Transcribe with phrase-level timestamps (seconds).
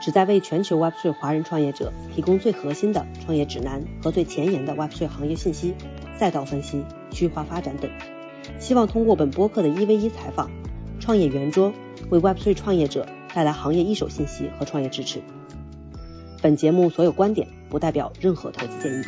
[0.00, 5.74] 旨在为全球 Web3 华人创业者提供最核心的创业指南和最前沿的 Web3 行业信息、
[6.16, 7.90] 赛道分析、区域化发展等。
[8.60, 10.48] 希望通过本播客的一 v 一采访、
[11.00, 11.72] 创业圆桌，
[12.10, 15.20] 为 Web3 创业者带来行业一手信息和创业支持。
[16.40, 19.02] 本节目所有观点不代表任何投资建议。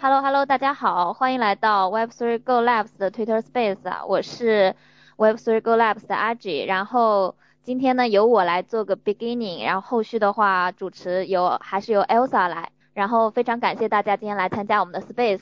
[0.00, 4.76] Hello Hello，大家好，欢迎来到 Web3 Go Labs 的 Twitter Space 啊，我是
[5.16, 7.34] Web3 Go Labs 的阿 J，然后。
[7.64, 15.40] 今天呢，由我来做个 beginning，然后后续的话主持由还是由 Elsa 来，然后非常感谢大家今天来参加我们的 Space。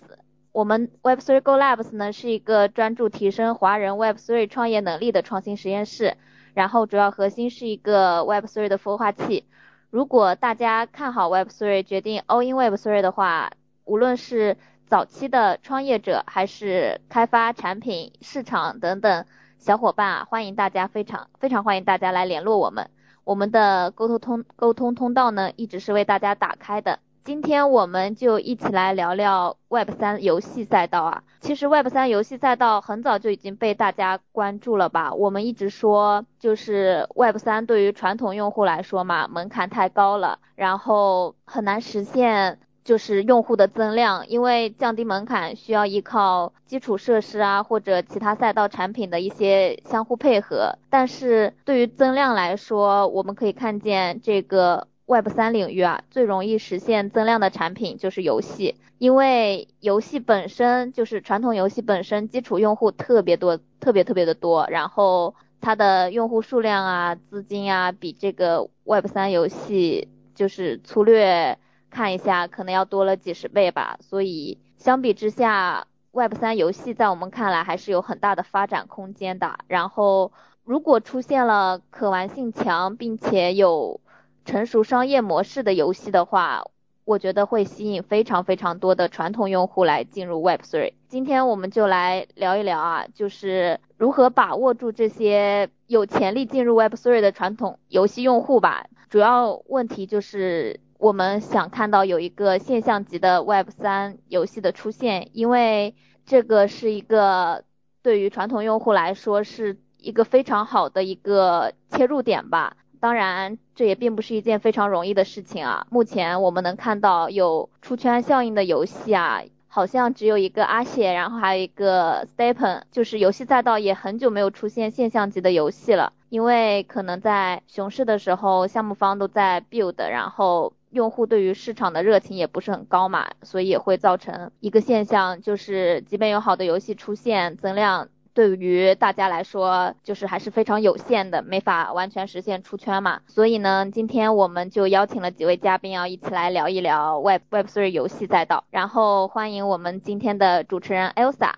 [0.52, 6.16] 我们 Web3 Go Labs 呢是一个专注提升华人 Web3 创业能力的创新实验室，
[6.54, 9.44] 然后主要核心是一个 Web3 的孵化器。
[9.90, 13.50] 如果大家看好 Web3，决定 All in Web3 的话，
[13.84, 19.24] 无论是早期的创业者，还是开发产品、市场等等。
[19.62, 22.90] 小伙伴啊，欢迎大家，非常非常欢迎大家来联络我们。
[23.22, 26.98] 我们的沟通通沟通通道呢，一直是为大家打开的。
[27.22, 31.22] 今天我们就一起来聊聊 Web 三游戏赛道啊。
[31.40, 35.14] 其实 Web 三游戏赛道很早就已经被大家关注了吧？
[35.14, 42.58] 我们一直说，就是 Web 三对于传统用户来说嘛，门槛太高了，然后很难实现。
[42.84, 50.76] 就是用户的增量，因为降低门槛需要依靠基础设施啊，或者其他赛道产品的一些相互配合。
[50.90, 71.58] 但是对于增量来说，我们可以看见这个 Web 三领域啊，最容易实现增量的产品就是游戏，因为游戏本身就是传统游戏本身基础用户特别多，特别特别的多，然后它的用户数量啊、资金啊，比这个 Web 三游戏就是粗略。
[71.92, 73.98] 看一下，可能要多了几十倍吧。
[74.00, 79.58] 所以相比之下，Web 三游戏在我们看来还是有很大的发展空间的。
[79.68, 80.32] 然后，
[80.64, 84.00] 如果出现了可玩性强并且有
[84.46, 86.64] 成熟商业模式的游戏的话，
[87.04, 90.94] 我觉得会吸引非常非常多的传统用户来进入 Web three。
[91.08, 98.86] 今天我们就来聊一聊啊，就是如何把握住这些有潜力进入 Web three 的传统游戏用户吧。
[99.10, 100.80] 主要问题就是。
[101.02, 107.64] 我们想看到有一个现象级的 Web 三游戏的出现，因为这个是一个
[108.02, 112.76] 对于传统用户来说是一个非常好的一个切入点吧。
[113.00, 115.88] 当然，这也并不是一件非常容易的事情啊。
[115.90, 130.72] 目前我们能看到有出圈效应的游戏啊，好像只有一个阿谢，然后还有一个 Stepen，就是游戏赛道也很久没有出现现象级的游戏了，因为可能在熊市的时候，项目方都在 build，然后。
[130.92, 143.20] 用户对于市场的热情也不是很高嘛，所以也会造成一个现象，就是即便有好的游戏出现，增量对于大家来说就是还是非常有限的，没法完全实现出圈嘛。
[143.26, 148.64] 所以呢，今天我们就邀请了几位嘉宾要，一起来聊一聊 Web Web3 游戏赛道。
[148.70, 151.54] 然后欢迎我们今天的主持人 Elsa。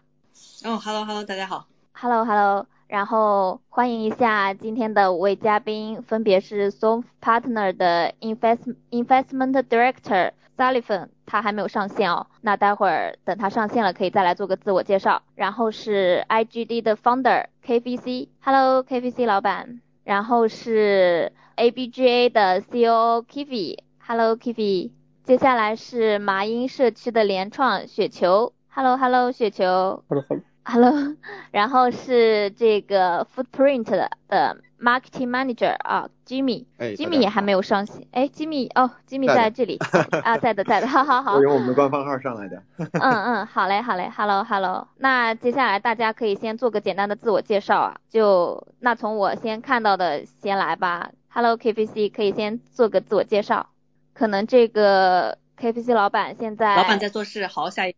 [0.64, 1.66] 哦，Hello Hello，大家好。
[1.92, 2.73] Hello Hello。
[2.94, 15.22] 然后欢迎一下今天的五位嘉宾，分别是 Soft Partner 的 Invest Investment Director Sullivan，他还没有上线哦，那待会儿等他上线了可以再来做个自我介绍。
[15.34, 19.80] 然后是 IGD 的 Founder KVC，Hello KVC 老板。
[20.04, 24.92] 然后是 ABGA 的 COO Kivi，Hello Kivi。
[25.24, 30.04] 接下来是麻音社区的联创雪球，Hello Hello 雪球。
[30.08, 30.53] Hello Hello。
[30.64, 30.92] Hello，
[31.52, 39.78] 然后是这个 Footprint 的的 Marketing Manager 啊，Jimmy，Jimmy 也还没有上线，哎，Jimmy，哦，Jimmy 在这里
[40.22, 41.34] 啊，在的在的，好好好。
[41.36, 42.62] 我用我们的官方号上来的。
[42.78, 53.68] 嗯嗯，好嘞好嘞，Hello Hello，那接下来大家可以先做个简单的自我介绍啊，就那从我先看到的先来吧，Hello KPC 可以先做个自我介绍，
[54.14, 56.76] 可能这个 KPC 老板现在。
[56.76, 57.94] 老板在做事，好下一。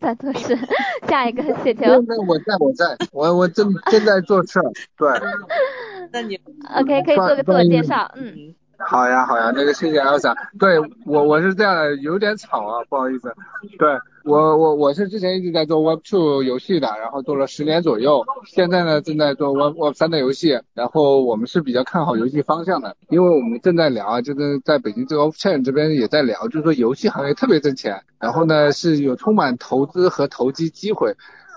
[0.00, 0.56] 在做事，
[1.08, 1.82] 下一个 雪球。
[1.82, 4.58] 那我在我在，我我正正在做事，
[4.96, 5.08] 对。
[6.12, 6.36] 那你
[6.74, 8.54] OK 可以做个自我介绍，嗯。
[8.86, 10.34] 好呀，好呀，那个谢谢 Elsa。
[10.58, 13.32] 对我我是这样的，有点吵啊，不好意思。
[13.78, 13.88] 对
[14.24, 31.14] 我我我是之前一直在做 Web Two 游戏的，然后做了十年左右，现在呢正在做 Web Web 三的游戏，然后我们是比较看好游戏方向的，因为我们正在聊啊，就是在北京这个 Off Chain 这边也在聊，就是说游戏行业特别挣钱，然后呢是有充满投资和投机机会。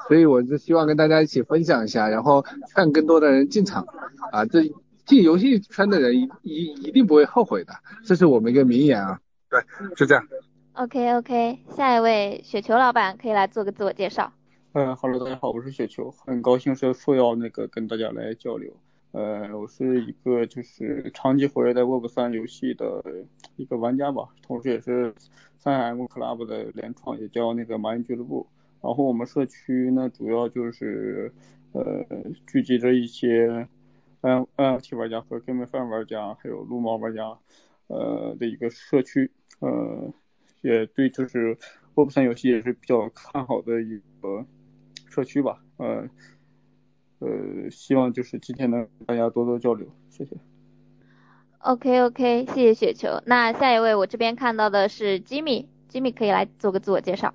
[0.10, 2.44] 所以我是希望跟大家一起分享一下，然后
[2.76, 3.86] 让更多的人进场
[4.34, 4.70] 啊，这
[5.06, 7.74] 进游戏圈的人一一一定不会后悔的，
[8.04, 9.20] 这是我们一个名言啊。
[9.50, 9.62] 对，
[9.96, 10.28] 就这样。
[10.74, 14.34] OK OK，下一位雪球老板可以来做个自我介绍。
[14.72, 18.74] 嗯哈喽，大家好，我是雪球，很高兴是受邀那个跟大家来交流。
[19.12, 23.04] 呃，我是一个就是长期活跃在 Web 三游戏的
[23.56, 25.14] 一个玩家吧，同时也是
[25.60, 28.48] 三 M Club 的联创，也叫那个蚂蚁俱乐部。
[28.82, 31.32] 然后我们社区呢，主要就是
[31.74, 31.84] 呃
[32.48, 33.68] 聚集着一些
[34.24, 37.38] N NFT 玩家和 GameFi 玩家，还有撸猫玩家
[37.88, 39.30] 呃的一个社区，
[39.60, 40.14] 呃
[40.62, 41.58] 也对就是
[41.94, 44.46] Web3 游戏也是比较看好的一个
[45.10, 46.08] 社区吧，呃
[47.20, 50.38] 呃希望就是今天能大家多多交流，谢谢。
[51.60, 53.22] OK OK，谢谢雪球。
[53.26, 57.34] 那下一位我这边看到的是 Jimmy，Jimmy 可以来做个自我介绍。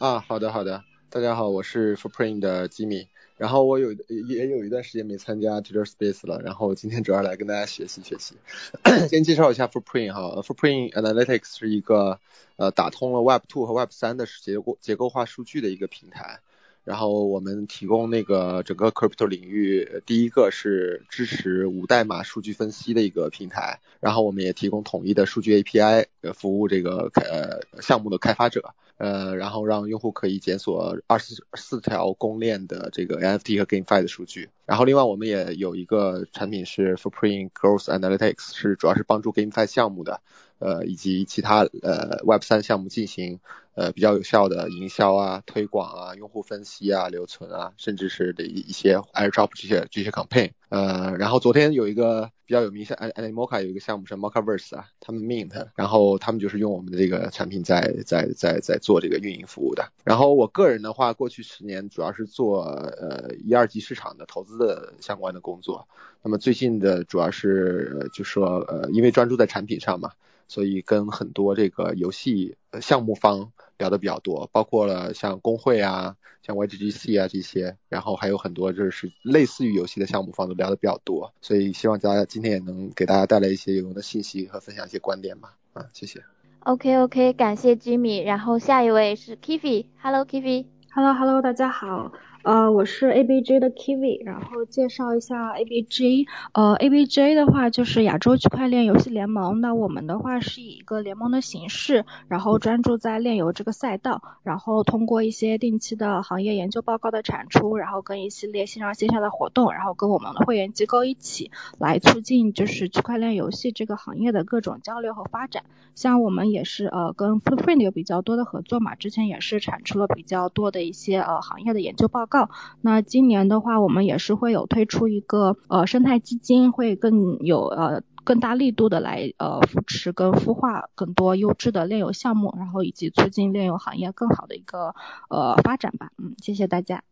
[0.00, 8.34] 啊，好的好的，大家好，我是 Footprint 的吉米，然后我有也有一段时间没参加 Twitter Space 了，然后今天主要来跟大家学习学习。
[9.10, 12.18] 先介绍一下 ForPrint 哈，ForPrint Analytics 是一个
[12.56, 16.40] 呃打通了 Web 2和 Web 3的结构结构化数据的一个平台，
[16.86, 28.74] 然后我们提供那个整个 Crypto 领域第一个是支持无代码数据分析的一个平台，然后我们也提供统一的数据 API 服务这个呃项目的开发者。
[28.98, 34.48] 呃，然后让用户可以检索二十四条公链的这个 NFT 和 GameFi 的数据。
[34.64, 40.22] 然后另外我们也有一个产品是 Footprint Growth Analytics，是主要是帮助 GameFi 项目的，
[40.58, 43.40] 呃以及其他呃 Web 三项目进行
[43.74, 50.52] 呃比较有效的营销啊、推广啊、用户分析啊、留存啊，甚至是的一些 Airdrop 这些这些 campaign。
[50.68, 59.92] 呃，然后昨天有一个比较有名像 Animoca 有一个项目是 Mocaverse 啊，他们 Mint，然后他们就是用我们的这个产品在在在在做这个运营服务的。
[60.04, 65.86] 然后我个人的话，过去十年主要是做呃一二级市场的投资的相关的工作。
[66.22, 70.10] 那么最近的主要是就说呃因为专注在产品上嘛，
[70.48, 76.16] 所以跟很多这个游戏项目方聊的比较多，包括了像工会啊。
[76.42, 85.56] 像 YGGC 啊这些，然后还有很多就是类似于游戏的项目方都聊的比较多，所以希望大家今天也能给大家带来一些有用的信息和分享一些观点吧。
[85.72, 86.22] 啊，谢谢。
[86.60, 90.66] OK OK，感谢 Jimmy，然后下一位是 Kifi，Hello Kifi。
[90.94, 92.12] Hello Hello，大家好。
[92.46, 96.28] 呃，我是 ABJ 的 Kiwi，然后介绍一下 ABJ。
[96.52, 99.60] 呃，ABJ 的话就是亚洲区块链游戏联盟。
[99.60, 111.50] 那我们的话是以一个联盟的形式，然后专注在链游这个赛道，然后通过一些定期的行业研究报告的产出，然后跟一系列线上线下的活动，然后跟我们的会员机构一起
[111.80, 115.64] 来促进就是区块链游戏这个行业的各种交流和发展。
[115.96, 122.35] 像我们也是呃跟 Footprint 有比较多的合作嘛，之前也是产出了比较多的一些呃行业的研究报告。
[122.80, 134.94] 那今年的话，我们也是会有推出一个呃生态基金，会更有呃更大力度的来呃扶持跟孵化更多优质的炼油项目，然后以及促进炼油行业更好的一个
[135.28, 136.10] 呃发展吧。
[136.18, 137.02] 嗯，谢谢大家。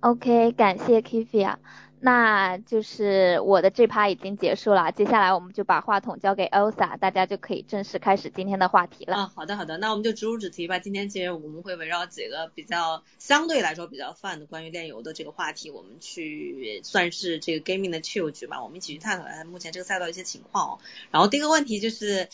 [0.00, 1.58] OK，感谢 Kifi 啊。
[2.00, 9.16] 那就是我的这趴已经结束了，接下来我们就把话筒交给 Elsa，大家就可以正式开始今天的话题了。
[9.16, 10.78] 啊，好的好的，那我们就直入主题吧。
[10.78, 20.78] 今天其实我们会围绕几个比较相对来说比较泛的关于炼油的这个话题，我们去算是这个 gaming 的 chill 局吧，我们一起去探讨一下目前这个赛道一些情况哦。
[21.10, 22.28] 然后第一个问题就是，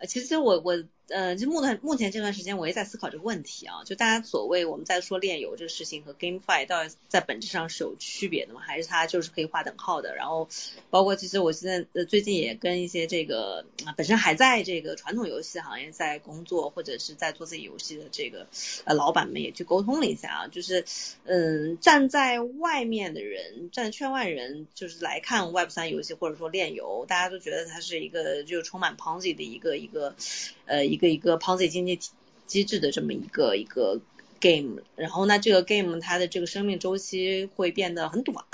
[0.00, 0.84] 呃，其实我我。
[1.08, 3.84] 呃，就目前目前这段时间，我也在思考这个问题啊。
[3.84, 8.60] 就大家所谓我们在说炼油这个事情和 GameFi 到底在本质上是有区别的吗？
[8.60, 10.16] 还是它就是可以划等号的？
[10.16, 10.48] 然后
[10.90, 13.64] 包括其实我现在呃最近也跟一些这个
[13.96, 18.48] 本身还在这个传统游戏行业在工作或者是在做自己游戏的这个
[18.84, 20.48] 呃老板们也去沟通了一下啊。
[20.48, 20.84] 就是
[21.24, 30.16] 嗯站在外面的人，站在圈外人就是来看 Web 三游戏或者说炼油，大家都觉得它是一个就充满 Ponzi 的一个一个
[30.64, 30.95] 呃一。
[30.96, 32.00] 一个一个 Ponzi 经济
[32.46, 34.00] 机制的这么一个一个
[34.40, 38.44] game，然后呢，这个 game 它的这个生命周期会变得很短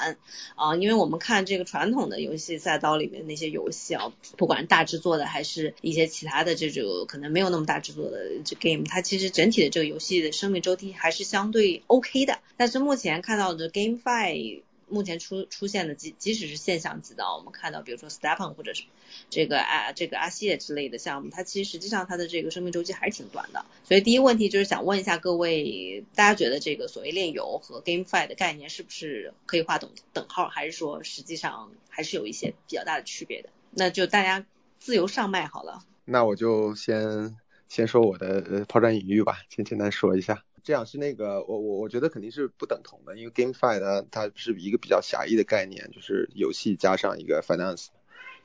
[0.57, 12.41] 啊，因为我们看这个传统的游戏赛道里面那些游戏啊，不管大制作的还是一些其他的这种可能没有那么大制作的这 game，它其实整体的这个游戏的生命周期还是相对 OK 的。
[12.57, 18.85] 但是目前看到的 GameFi 目前出出现的，即即使是现象级的，我们看到，比如说 Stepan 或者是
[19.31, 23.65] 这个啊这个阿西耶之类的项目，它其实实际上它的这个生命周期还是挺短的。
[23.85, 33.49] 所以第一个问题就是想问一下各位，大家觉得这个所谓炼油和 GameFi 的概念是不是可以划等等号，还是说实际上还是有一些比较大的区别的？
[33.71, 34.45] 那就大家
[34.79, 35.83] 自由上麦好了。
[36.05, 37.37] 那我就先
[37.69, 40.43] 先说我的抛砖引玉吧，先简单说一下。
[40.63, 47.89] 这样是那个，我我我觉得肯定是不等同的，因为 GameFi 呢，它是一个比较狭义的概念，就是游戏加上一个 Finance，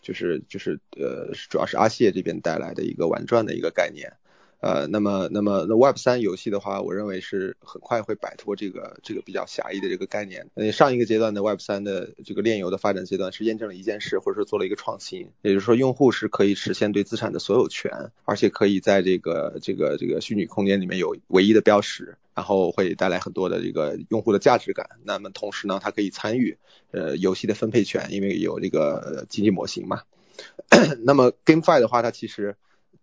[0.01, 4.13] 就是就是呃，主要是阿谢这边带来的一个玩转的一个概念。
[4.59, 10.49] 呃，那么，那么，那 Web 三游戏的话，我认为是很快会摆脱这个这个比较狭义的这个概念。
[10.55, 24.89] 呃，上一个阶段的 Web 三的这个炼油的发展阶段是验证了一件事，或者说做了一个创新，也就是说，用户是可以实现对资产的所有权，而且可以在这个这个这个虚拟空间里面有唯一的标识，然后会带来很多的这个用户的价值感。
[25.03, 26.57] 那么同时呢，它可以参与
[26.89, 30.01] 呃游戏的分配权，因为有这个经济模型嘛。
[31.05, 32.55] 那么 GameFi 的话，它其实。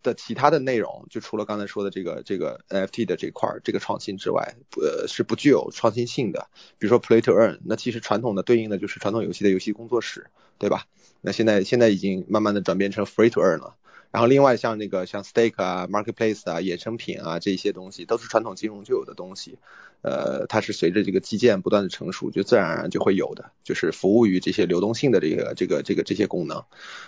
[0.04, 6.46] 的其他的内容，就除了刚才说的这个这个 NFT 的这块这个创新之外，呃是不具有创新性的。
[6.78, 10.84] 比如说 Play to Earn，那其实传统的对应的就是传统游戏的游戏工作室，对吧？
[11.22, 13.74] 那现在现在已经慢慢的转变成 Free to Earn 了。
[14.14, 19.58] 然后另外像那个像 Stake 啊、Marketplace 啊、衍生品啊这些东西，都是传统金融就有的东西。
[20.02, 26.62] 呃，它是随着这个基建不断的成熟，就自然而然就会有的，就是服务于这些流动性的这个这个这个这些功能。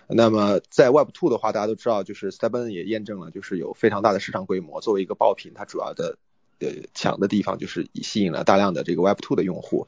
[0.08, 4.80] 那么在 Web Two 的话，大家都知道，就是 Stephen 也验证了，就是有非常大的市场规模。
[4.80, 6.18] 作为一个爆品，它主要的
[6.58, 9.86] 呃强的地方就是吸引了大量的这个 Web Two 的用户。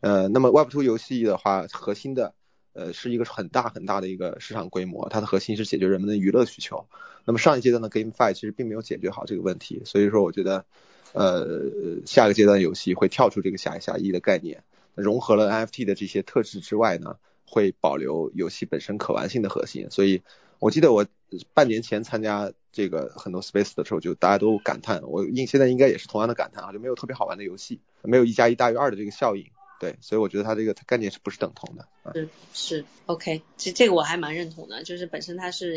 [0.00, 2.34] 呃，那么 Web Two 游戏的话，核心的。
[2.72, 6.86] 呃，是一个很大很大的一个市场规模，它的核心是解决人们的娱乐需求。
[7.24, 10.64] 那么上一阶段的 GameFi 其实并没有解决好这个问题，所以说我觉得，
[11.12, 14.62] 呃，下个阶段游戏会跳出这个狭狭义的概念，
[14.94, 19.88] 融合了 NFT 的这些特质之外呢，会保留游戏本身可玩性的核心。
[19.90, 20.22] 所以
[20.58, 21.06] 我记得我
[21.52, 29.46] 半年前参加这个很多 Space 的时候，就大家都感叹，我应现在应该也是同样的感叹啊，就没有特别好玩的游戏，没有一加一大于二的这个效应。
[29.80, 31.88] 对，所以我觉得它这个概念是不是等同的？
[32.12, 35.74] 是是，OK，其实这个我还蛮认同的，就是本身它是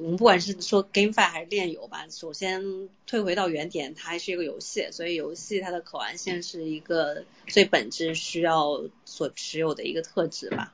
[0.00, 10.72] 我们不管是说 GameFi 还是炼油吧，首先退回到原点，它还是一个游戏，所以游戏它的可玩性是一个最本质需要所持有的一个特质吧。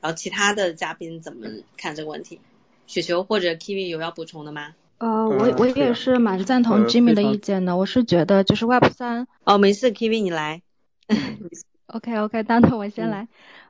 [0.00, 2.40] 然后其他的嘉宾怎么看这个问题？
[2.86, 4.74] 雪球或者 Kiwi 有要补充的吗？
[4.96, 9.26] 呃，我我也是蛮赞同 Jimmy 的意见的，我是觉得就是 Web 三。
[9.44, 10.62] 哦，没事，Kiwi 你来。
[11.88, 13.28] OK OK， 当当我先来。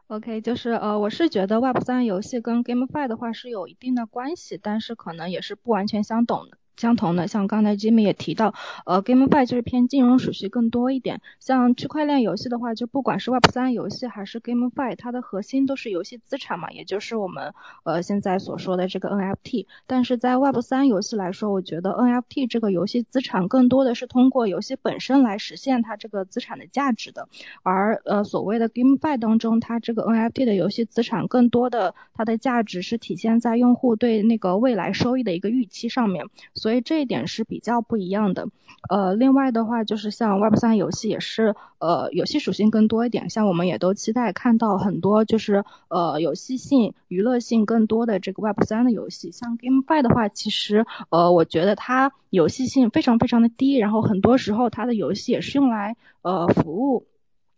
[0.09, 6.59] OK，就是呃，我是觉得 Web 三游戏跟 GameFi 的话是有一定的关系，但是可能也是不完全相等的。
[6.77, 8.55] 相同的，像刚才 Jimmy 也提到，
[8.87, 11.21] 呃，GameFi 就是偏金融属性更多一点。
[11.41, 17.55] 像区块链游戏的话，就不管是 Web 三游戏还是 GameFi，它的核心都是游戏资产嘛，也就是我们
[17.85, 19.67] 呃现在所说的这个 NFT。
[19.87, 27.29] 但是在 Web 三游戏来说，我觉得 NFT 这个游戏资产更多的是通过游戏本身来实现它这个资产的价值的。
[27.63, 36.27] 而呃所谓的 GameFi 当中，它这个 NFT 的游戏资产更多的它的价值是体现在用户对那个未来收益的一个预期上面。
[36.65, 38.49] 所以这一点是比较不一样的。
[38.89, 49.31] 呃，另外的话就是像 Web 三游戏也是呃游戏属性更多一点，像我们也都期待看到很多就是呃游戏性、娱乐性更多的这个 Web 三的游戏。
[49.31, 57.07] 像 GameFi 的话，其实呃我觉得它游戏性非常非常的低，然后很多时候它的游戏也是用来呃服务，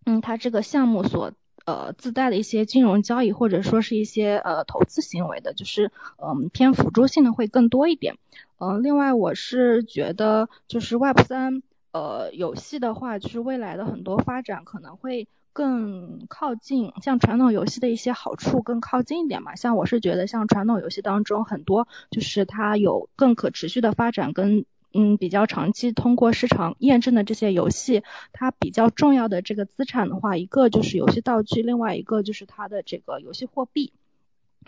[0.05, 1.31] 嗯，它这个项目所。
[1.66, 8.14] 呃，自带的一些金融交易或者说是一些呃投资行为的，就是嗯偏辅助性的会更多一点。
[8.58, 19.56] 嗯，另外我是觉得就是 Web 三呃游戏的话，就是未来的很多发展可能会更靠近像传统游戏的一些好处更靠近一点嘛。
[19.56, 24.64] 像我是觉得像传统游戏当中很多就是它有更可持续的发展跟。
[24.97, 33.93] 嗯，比较长期通过市场验证的这些游戏，它比较重要的这个资产的话，一个就是游戏道具，另外一个就是它的这个游戏货币。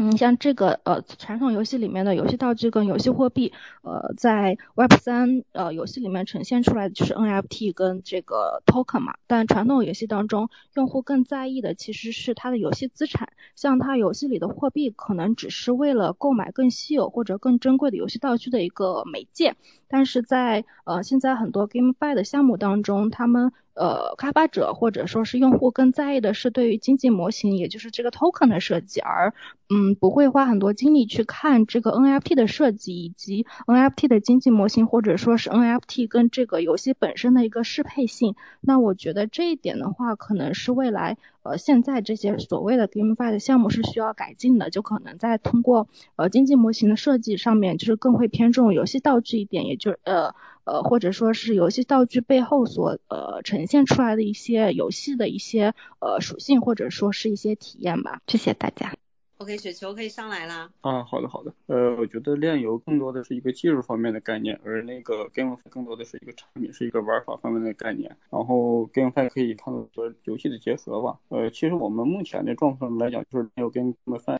[0.00, 3.52] 嗯，像这个呃传统游戏里面的游戏道具跟游戏货币，
[3.82, 9.16] 呃，在 Web 三呃游戏里面呈现出来的就是 NFT 跟这个 Token 嘛。
[9.26, 19.56] 但传统游戏当中，用户更在意的其实是它的游戏资产，像它游戏里的货币可能只是为了购买更稀有或者更珍贵的游戏道具的一个媒介。
[19.88, 29.32] 但是在呃现在很多 GameFi 的项目当中，他们呃开发者或者说是用户更在意的是对于经济模型，也就是这个 token 的设计，而
[29.70, 38.34] 嗯不会花很多精力去看这个 NFT 的设计以及 NFT 的经济模型，或者说是 NFT 跟这个游戏本身的一个适配性。
[38.60, 50.34] 那我觉得这一点的话，可能是未来呃现在这些所谓的 GameFi 的项目是需要改进的，就可能在通过呃经济模型的设计上面，就是更会偏重游戏道具一点，也就呃。
[50.68, 58.20] 呃，或者说是游戏道具背后所呃呈现出来的一些游戏的一些呃属性，或者说是一些体验吧。
[58.26, 58.94] 谢谢大家。
[59.38, 60.68] OK，雪球可以上来啦。
[60.82, 61.54] 啊，好的好的。
[61.68, 68.16] 呃，我觉得炼油更多的是一个技术方面的概念，而那个 GameFi 更多的是一个产品，是一个玩法方面的概念。
[68.30, 71.18] 然后 GameFi 可以看作和游戏的结合吧。
[71.28, 74.38] 呃，其实我们目前的状况来讲，就是没有跟 GameFi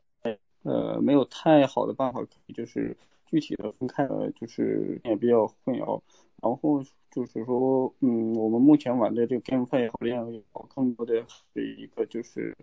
[0.65, 2.97] 呃没有太好的办法可以就是。
[3.29, 6.01] 具体的分开了，就是也比较混淆。
[6.43, 12.57] 然后就是说，嗯，我们目前玩的这个 GameFi 也好，链也好，更多的是一个就是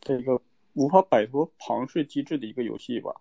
[0.00, 0.40] 这个
[0.74, 3.14] 无法摆脱庞氏机制的一个游戏吧。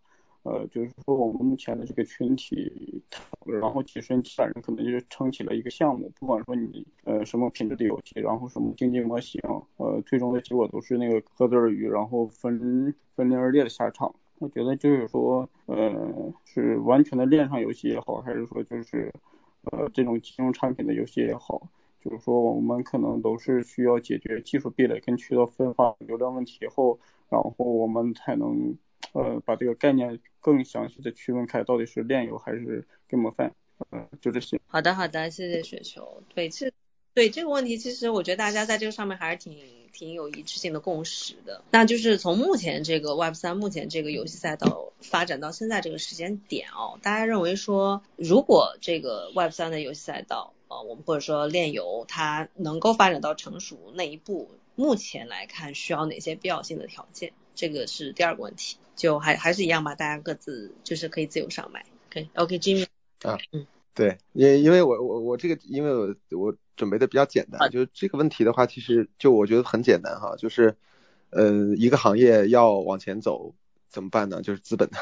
[0.43, 3.03] 呃，就是说我们目前的这个群体，
[3.45, 6.11] 然后几十人、几百人可能就是撑起了一个项目。
[6.19, 9.39] 不管说你呃什么品质的游戏，然后什么经济模型，
[9.77, 14.15] 呃，最终的结果都是那个各自而语，然后分分裂而裂的下场。
[14.41, 19.13] 我觉得就是说，呃，是完全的链上游戏也好，还是说就是
[19.71, 21.61] 呃这种金融产品的游戏也好，
[22.03, 28.75] 就是说我们可能都是需要解决技术壁垒跟渠道分发流量问题后，然后我们才能
[29.13, 33.51] 呃把这个概念更详细的区分开，到底是链游还是 GameFi，
[33.91, 34.59] 呃，就这些。
[34.65, 36.23] 好的，好的，谢谢雪球。
[36.33, 36.73] 每次
[37.13, 39.57] 对这个问题，其实我觉得大家在这个上面还是挺。
[39.93, 57.33] 挺有一致性的共识的，那就是从目前这个 Web 三目前这个游戏赛道发展到现在这个时间点哦，大家认为说，如果这个 Web 三的游戏赛道啊，我们或者说炼油它能够发展到成熟那一步，目前来看需要哪些必要性的条件？
[57.53, 61.85] 这个是第二个问题，就还还是一样吧，大家各自就是可以自由上麦。
[62.09, 62.87] OK，OK，Jimmy
[63.23, 63.67] 啊，嗯。
[63.93, 70.75] 对，因因为我我我这个，因为我我准备的比较简单，就是这个问题的话，其实就我觉得很简单哈，就是
[71.29, 73.53] 呃一个行业要往前走。
[73.91, 74.41] 怎么办呢？
[74.41, 74.97] 就是资本的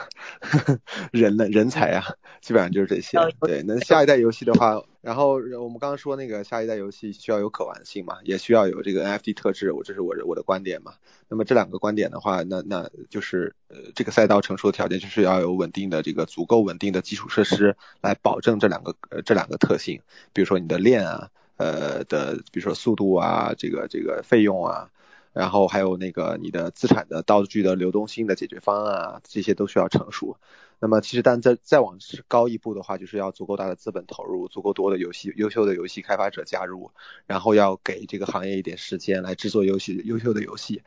[1.13, 2.03] 人呢，人才啊，
[2.41, 3.17] 基本上就是这些。
[3.39, 10.93] 对，那下一代游戏的话，然后我们刚刚说那个下一代游戏需要有可玩性嘛，也需要有这个 NFT 特质，我这是我我的观点嘛。
[11.27, 20.01] 那么这两个观点的话，那那就是呃这个赛道成熟的条件就是要有稳定的这个足够稳定的基础设施来保证这两个呃这两个特性，
[20.33, 24.89] 比如说你的链啊，呃的，比如说速度啊，这个这个费用啊。
[25.33, 30.37] 然后还有那个你的资产的道具的流动性的解决方案啊，这些都需要成熟。
[30.81, 31.97] 那么其实，但再再往
[32.29, 36.91] 高一步的话，就是要足够大的资本投入，足够多的游戏优秀的游戏开发者加入，
[37.25, 40.81] 然后要给这个行业一点时间来制作游戏优秀的游戏。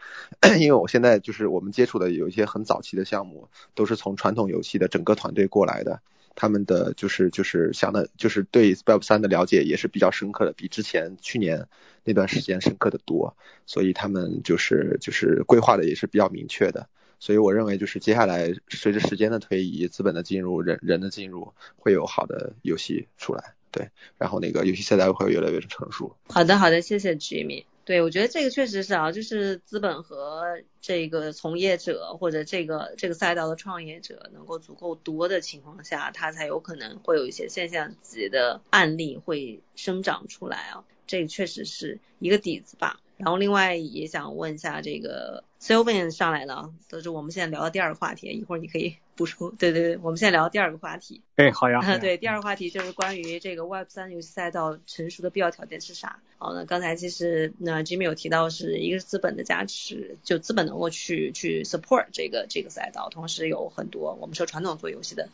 [0.58, 6.00] 因为我现在就是我们接触的有一些很早期的项目，都是从传统游戏的整个团队过来的。
[6.34, 11.66] 他们的就是就是想的，就是对 Web 三的了解也是比较深刻的，比之前去年
[12.04, 16.88] 那段时间深刻的多，所以他们就是就是规划的也是比较明确的，
[17.20, 26.16] 所以我认为就是接下来随着时间的推移，资本的进入，人人的进入，会有好的游戏出来，对，然后那个游戏现在会越来越成熟。
[26.28, 27.64] 好的，好的，谢谢 Jimmy。
[27.84, 43.00] 对，我觉得这个确实是啊，就是资本和这个从业者或者这个这个赛道的创业者能够足够多的情况下，它才有可能会有一些现象级的案例会生长出来啊，这确实是一个底子吧。
[43.16, 48.96] 然后另外也想问一下这个 Sylvan 上来了，都是我们现在聊的第二个话题，一会儿你可以。
[49.14, 51.20] 补充，对对对，我们现在聊第二个话题。
[51.36, 51.98] 哎，好呀。
[51.98, 56.20] 对，第二个话题就是关于这个 Web 三游戏赛道成熟的必要条件是啥？
[56.38, 65.28] 好，那刚才其实那 Jimmy 有提到是一个是资本的加持，就资本能够去去 support 这个这个赛道，同时有很多我们说传统做游戏的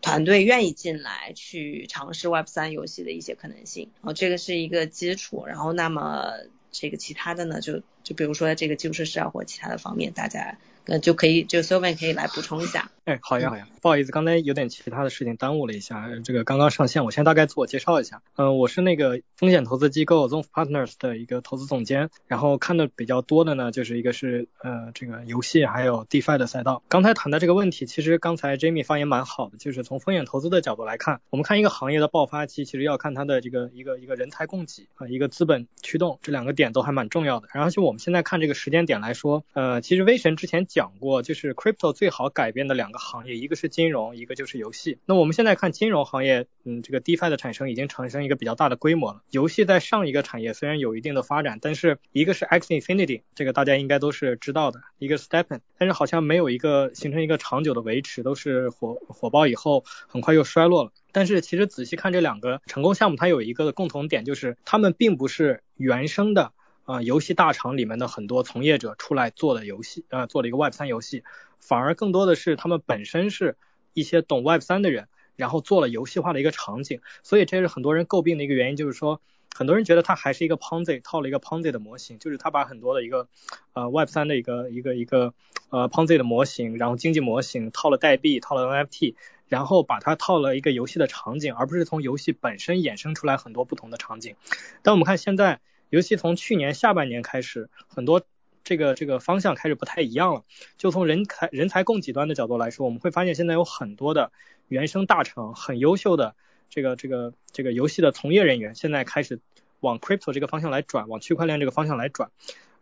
[0.00, 3.90] 团队愿意进来去尝试 Web 三游戏的一些可能性。
[4.02, 6.32] 哦，这个是一个基础，然后那么
[6.70, 10.56] 这个其他的呢，就就比如说这个基础设施啊或其他的方面，大家。
[10.84, 12.90] 呃，就可以，就 s o v i n 可以来补充一下。
[13.04, 18.20] 哎，好呀，好呀，不好意思，刚才有点其他的事情耽误了一下，这个刚刚上线，我先大概自我介绍一下。
[18.34, 26.82] 嗯，我是那个风险投资机构 Zonf Partners 的一个投资总监，然后看的比较多的呢，就是一个是呃这个游戏还有 DeFi 的赛道。
[26.88, 37.46] 刚才谈的这个问题，其实刚才 Jamie 发言蛮好的，就是从风险投资的角度来看，我们看一个行业的爆发期，其实要看它的这个一个一个人才供给啊，一个资本驱动，这两个点都还蛮重要的。
[37.52, 44.96] 然后就我我们现在看这个时间点来说，呃，其实威神之前讲过，就是 crypto 最好改变的两个行业，一个是金融，一个就是游戏。
[45.04, 49.20] 那我们现在看金融行业，嗯，这个 DeFi 的产生已经产生一个比较大的规模了。
[49.28, 60.92] 游戏在上一个产业虽然有一定的发展，但是一个是 X Infinity，这个大家应该都是知道的，一个 Stepen，但是好像没有一个形成一个长久的维持，都是火火爆以后很快又衰落了。
[61.14, 66.52] 但是其实仔细看这两个成功项目，它有一个共同点，就是他们并不是原生的
[66.84, 71.22] 啊游戏大厂里面的很多从业者出来做的游戏，呃做了一个 Web 三游戏，
[71.60, 73.56] 反而更多的是他们本身是
[73.94, 79.20] 一些懂 Web 三的人，然后做了游戏化的一个场景，所以这是很多人诟病的一个原因，就是说
[79.54, 83.28] 很多人觉得它还是一个 Ponzi 套了一个 Ponzi 的模型，就是他把很多的一个
[83.72, 85.34] 呃 Web 三的一个一个一个
[85.70, 89.14] 呃 Ponzi 的模型，然后经济模型套了代币，套了 NFT。
[89.48, 94.34] 然后把它套了一个游戏的场景，而不是从游戏本身衍生出来很多不同的场景。
[94.80, 95.60] 但我们看现在，
[95.92, 98.22] 尤其从去年下半年开始，很多
[98.64, 100.42] 这个这个方向开始不太一样了。
[100.78, 104.32] 就从人才人才供给端的角度来说，我们会发现现在有很多的
[104.68, 106.34] 原生大厂，很优秀的
[106.70, 109.38] 这个这个这个游戏的从业人员，现在开始
[109.80, 112.30] 往 crypto 这个方向来转，往区块链这个方向来转。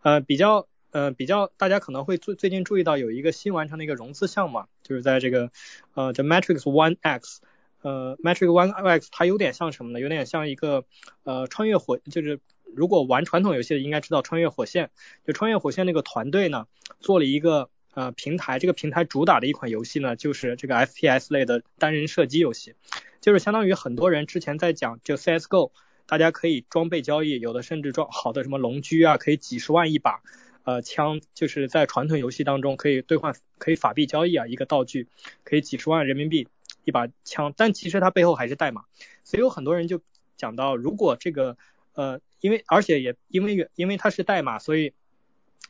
[0.02, 0.68] 呃，比较。
[0.92, 5.52] 呃，比较大家可能会最最近注意到有一个新完成的一个融资项目，就是在这个
[5.94, 7.42] 呃这 Matrix One X，
[7.82, 10.00] 呃 Matrix One X 它有点像什么呢？
[10.00, 10.84] 有点像一个
[11.22, 12.40] 呃穿越火，就是
[12.74, 14.90] 如果玩传统游戏的应该知道穿越火线，
[15.26, 16.66] 就穿越火线那个团队呢
[17.00, 22.74] 做了一个呃平台，这个平台主打的一款游戏呢就是这个 FPS 类的单人射击游戏，
[23.20, 25.72] 就是相当于很多人之前在讲就 CS:GO，
[26.06, 30.22] 大家可以装备交易，有的甚至装好的什么龙狙啊，可以几十万一把。
[30.62, 35.08] 呃，枪就是在传统游戏当中可以兑换，可以法币交易啊，一个道具
[35.42, 36.48] 可以几十万人民币
[36.84, 38.84] 一把枪，但其实它背后还是代码，
[39.24, 40.02] 所以有很多人就
[40.36, 41.56] 讲到，如果这个
[41.94, 44.92] 呃，因为而且也因为因为它是代码，所以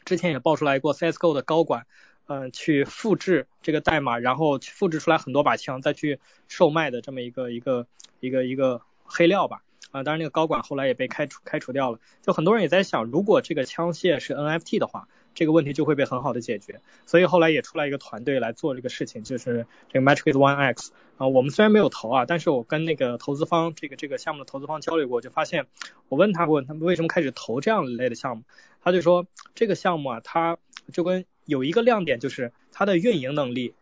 [0.04, 1.86] 之前也爆出来过 CS:GO 的高管，
[2.26, 7.86] 嗯，去复制这个代码，然后去复制出来很多把枪，再去售卖的这么一个一个
[8.20, 9.62] 一个一个黑料吧。
[9.90, 11.98] 啊，当然那个高管后来也被开除开除掉了。
[12.22, 16.80] 就很多人也在想，如果这个枪械是 NFT 的话，这个问题就会被很好的解决。
[17.06, 20.92] 所以后来也出来一个团队来做这个事情，就是这个 Matrix One X。
[21.16, 25.66] 啊，我们虽然没有投啊，但是我跟那个投资方这个这个项目的投资方交流过，就发现
[26.08, 28.44] 我问他过他们为什么开始投这样一类的项目，
[28.82, 30.56] 他就说这个项目啊，它
[30.92, 33.74] 就跟有一个亮点就是它的运营能力。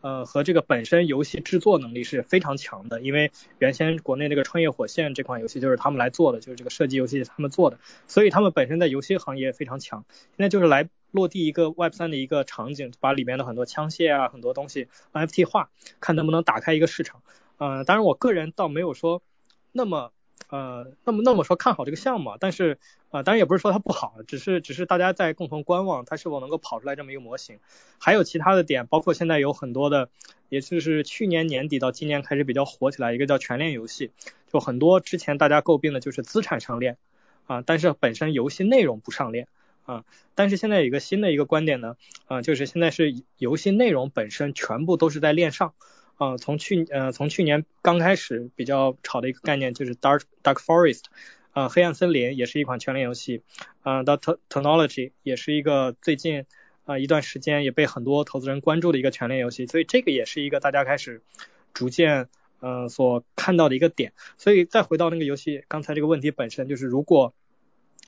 [0.00, 10.04] 呃，和这个本身游戏制作能力是非常强的，因为原先国内那个《穿越火线》这款游戏就是他们来做的，就是这个射击游戏他们做的，所以他们本身在游戏行业非常强。
[10.36, 17.22] 现在就是来落地一个 Web 三的一个场景，把里面的很多枪械啊，很多东西 NFT 化，看能不能打开一个市场。
[17.58, 19.22] 嗯，当然我个人倒没有说
[19.72, 20.12] 那么。
[20.48, 22.78] 呃，那么那么说看好这个项目，但是
[23.10, 27.60] 啊，当然也不是说它不好，只是只是大家在共同观望它是否能够跑出来这么一个模型。
[27.98, 30.08] 还有其他的点，包括现在有很多的，
[30.48, 34.10] 也就是去年年底到今年开始比较火起来一个叫全链游戏，
[34.52, 36.96] 就很多之前大家诟病的就是资产上链
[37.46, 39.46] 啊，但是本身游戏内容不上链
[39.84, 40.04] 啊。
[40.34, 45.74] 但是现在有一个新的一个观点呢，啊，就是现在是游戏内容本身全部都是在链上。
[46.20, 51.04] 啊，从去呃从去年刚开始比较炒的一个概念就是 Dark Dark Forest，
[51.52, 53.40] 啊黑暗森林也是一款全联游戏，
[53.80, 54.18] 啊 The
[54.50, 56.44] Technology 也是一个最近
[56.84, 61.22] 啊一段时间也被很多投资人关注的一个全联游戏，所以这个也是一个大家开始
[61.72, 62.28] 逐渐
[62.60, 64.12] 呃所看到的一个点。
[64.36, 67.32] 所以再回到那个游戏刚才这个问题本身，就是如果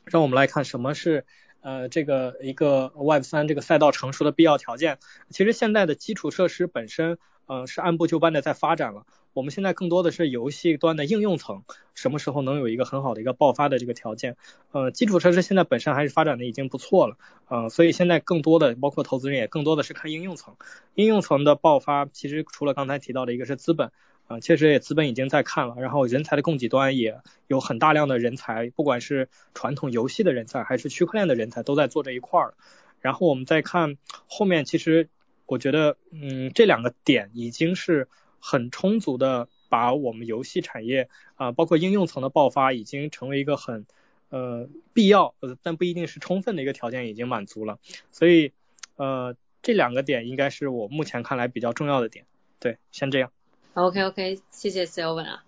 [0.04, 1.24] 让我们来看什么是
[1.62, 4.98] 呃这个一个 Web 三这个赛道成熟的必要条件，
[5.30, 7.16] 其实现在的基础设施本身。
[7.46, 9.04] 呃，是按部就班的在发展了。
[9.34, 11.62] 我们现在更多的是游戏端的应用层，
[11.94, 14.36] 什么时候能有一个很好的一个爆发的这个条件？
[14.72, 17.16] 呃，基础设施现在本身还是发展的已经不错了，
[17.48, 20.56] 呃，所以现在更多的包括投资人也更多的是看应用层。
[20.94, 23.90] 应用层的爆发，其实除了刚才提到的一个是资本，
[24.26, 32.54] 啊，确实也资本已经在看了，然后人才的供给端也有很大量的人才，不管是传统游戏的人才还是区块链的人才都在做这一块儿。
[33.00, 35.08] 然后我们再看后面，其实。
[35.52, 38.08] 我觉得，嗯，这两个点已经是
[38.40, 43.84] 很充足的，把我们游戏产业啊，包括应用层的爆发，已经成为一个很
[44.30, 47.78] 呃必要，呃，但不一定是充分的一个条件，已经满足了。
[48.12, 48.52] 所以，
[48.96, 52.24] 呃，这两个点应该是我目前看来比较重要的点。
[52.58, 53.30] 对，先这样。
[53.74, 55.44] OK OK，谢谢 Sylvan 啊。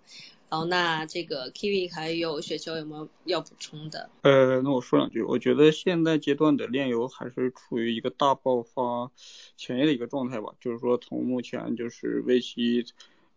[0.49, 4.09] 然后那这个 Kiwi 还有雪球有没有要补充的？
[4.21, 5.21] 呃，那我说两句。
[5.21, 9.11] 我觉得现在阶段的炼油还是处于一个大爆发
[9.57, 10.53] 前夜的一个状态吧。
[10.61, 12.85] 就是说从目前就是为期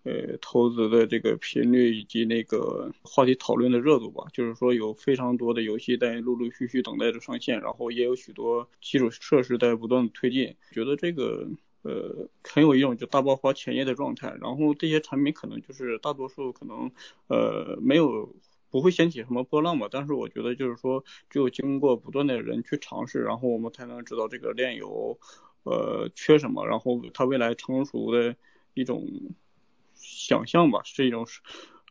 [0.05, 11.49] 呃，投资的这个频率以及那个话题讨论的热度吧，就是说有非常多的游戏在陆陆续续等待着上线，然后也有许多基础设施在不断的推进，觉得这个
[11.89, 16.91] 呃很有一种就大爆发前夜的状态，然后这些产品可能就是大多数可能
[17.29, 18.35] 呃没有
[18.71, 25.19] 不会掀起什么波浪吧，但是我觉得就是说只有经过不断的人去尝试，然后我们才能知道这个炼油
[25.63, 28.37] 呃缺什么，然后它未来成熟的
[28.75, 29.07] 一种。
[30.01, 31.27] 想象吧，是一种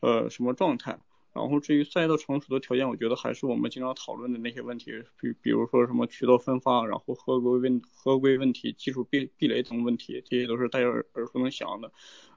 [0.00, 0.98] 呃什么状态？
[1.38, 11.92] 然后至于赛道成熟的条件，我觉得还是我们经常讨论的那些问题，比比如说什么渠道分发，然后合规问合规问题、技术壁壁垒等问题，这些都是大家耳耳熟能详的。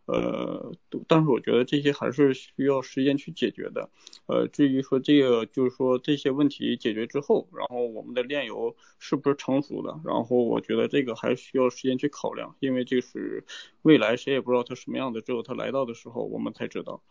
[0.05, 0.73] 呃，
[1.07, 3.89] 但是我觉得这些还是需要时间去解决的。
[4.27, 9.99] 呃，至于说这个，就是说这些问题解决之后，然后我们的炼油是不是成熟的？
[10.03, 13.45] 然后我觉得这个还需要时间去考量，因为这是
[13.83, 17.01] 未来谁也不知道它什么样的，只有它来到的时候我们才知道。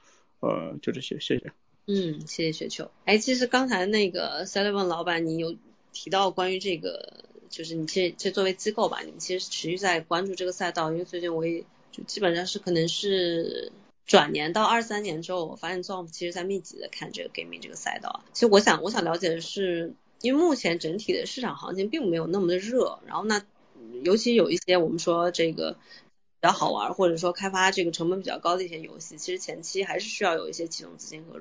[0.41, 1.70] 呃，就这些，谢谢。
[1.87, 2.91] 嗯，谢谢雪球。
[3.05, 5.57] 哎，其实刚才那个 Seven 老板，你有
[5.93, 11.65] 提到关于这个，就是你其实这作为机构吧，你其实持续在关注这个赛道，因为最近我也。
[11.93, 13.73] 就基本上是可能是
[14.07, 18.23] 转年到二三年之后，我发现 Zom 其实在密集的看这个 gaming 这个赛道。
[18.33, 23.45] 其实我想我想了解的是，因为目前整体的市场行情并没有那么的热，然后那
[24.05, 31.41] 尤其有一些我们说这个比较好玩或者说开发这个成本比较高的一些游戏，其实前期还是需要有一些启动资金和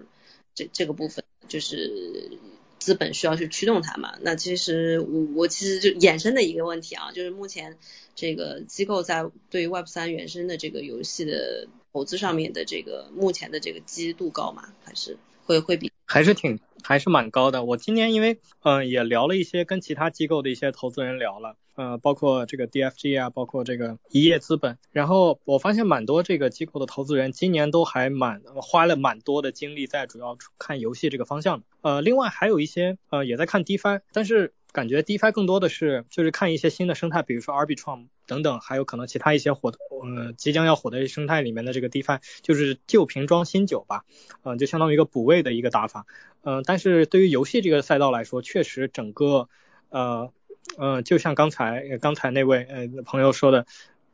[0.60, 2.38] 这这个部分，就是
[2.80, 4.18] 资本需要去驱动它嘛。
[4.22, 7.78] 那其实我我其实就衍生的一个问题啊，就是目前。
[8.16, 14.74] 这个机构在对于 Web 三原生的这个游戏的投资上面的这个目前的这个积度高吗？
[14.84, 17.64] 还是会会比还是挺还是蛮高的。
[17.64, 31.64] 我今年因为嗯也聊了一些跟其他机构的一些投资人聊了，呃包括这个 DFG 啊，包括这个一叶资本，然后我发现蛮多这个机构的投资人今年都还蛮花了蛮多的精力在主要看游戏这个方向。
[31.82, 34.54] 呃另外还有一些呃也在看 DeFi，但是。
[34.72, 44.06] 感觉 DeFi 更多的是就是看一些新的生态，比如说 Arbitrum 等等，还有可能其他一些火的呃即将要火的生态里面的这个 DeFi，就是旧瓶装新酒吧，
[44.44, 46.06] 嗯，就相当于一个补位的一个打法，
[46.44, 49.50] 嗯，但是对于游戏这个赛道来说，确实整个
[49.90, 50.32] 呃
[50.78, 53.66] 呃，就像刚才刚才那位呃朋友说的，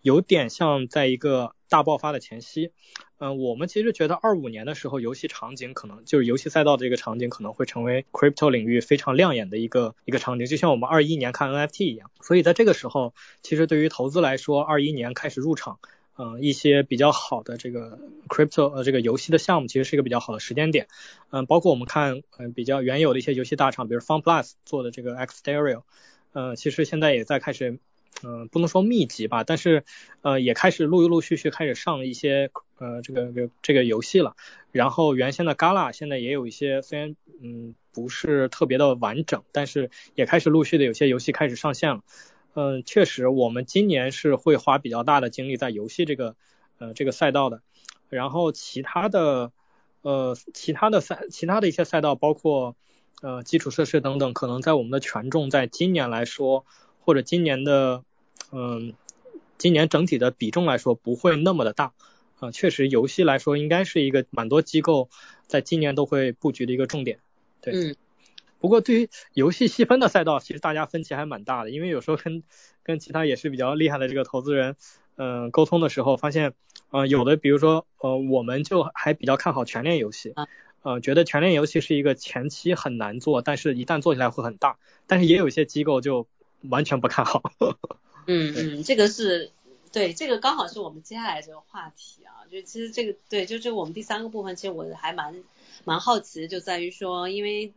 [0.02, 2.72] 有点像在一个大爆发的前夕。
[3.18, 12.12] 嗯，我们其实觉得二五年的时候，游戏场景可能就是游戏赛道的这个场景可能会成为 crypto 领域非常亮眼的一个一个场景，就像我们二一年看 NFT 一样。
[12.20, 15.80] 所以在这个时候，其实对于投资来说，二一年开始入场，
[16.18, 20.88] 嗯，一些比较好的这个 crypto 呃这个游戏的项目，其实是一个比较好的时间点。
[21.30, 25.84] 嗯，包括我们看嗯比较原有的一些游戏大厂，比如 FunPlus 做的这个 Xstereo，
[26.36, 27.80] 嗯，其实现在也在开始。
[28.24, 29.84] 嗯，不能说密集吧，但是
[30.22, 34.38] 呃也开始陆陆续续开始上一些呃这个这个这个游戏了。
[34.72, 42.04] 然后原先的 Gala 现在也有一些，虽然嗯不是特别的完整，但是也开始陆续的有些游戏开始上线了。
[42.54, 46.38] 嗯，确实我们今年是会花比较大的精力在游戏这个
[46.78, 47.62] 呃这个赛道的。
[48.08, 49.52] 然后其他的
[50.04, 52.78] 呃其他的赛其他的一些赛道，包括
[53.22, 56.66] 呃基础设施等等，可能在我们的权重在今年来说。
[57.08, 58.04] 或者今年的，
[58.52, 58.96] 嗯，
[59.60, 61.94] 今年整体的比重来说不会那么的大，
[62.40, 65.08] 啊，确实游戏来说应该是一个蛮多机构
[65.46, 67.20] 在今年都会布局的一个重点，
[67.62, 67.74] 对。
[67.76, 67.96] 嗯。
[68.60, 72.42] 不过对于游戏细分的赛道，其实大家分歧还蛮大的，因为有时候跟
[72.82, 74.76] 跟其他也是比较厉害的这个投资人，
[75.18, 76.54] 嗯，沟通的时候发现，
[76.90, 80.34] 呃，有的比如说，呃，我们就还比较看好全链游戏，
[80.86, 86.28] 呃，觉得全链游戏是一个前期很难做，但是一旦做起来会很大，但是也有一些机构就。
[86.70, 87.44] 完全不看好。
[88.26, 89.52] 嗯嗯，这个是
[89.92, 92.42] 对，这个刚好是我们接下来这个话题啊。
[92.52, 95.44] 就其实这个对，就这我们第三个部分，其实我还蛮
[95.84, 97.72] 蛮好奇，就在于说，因为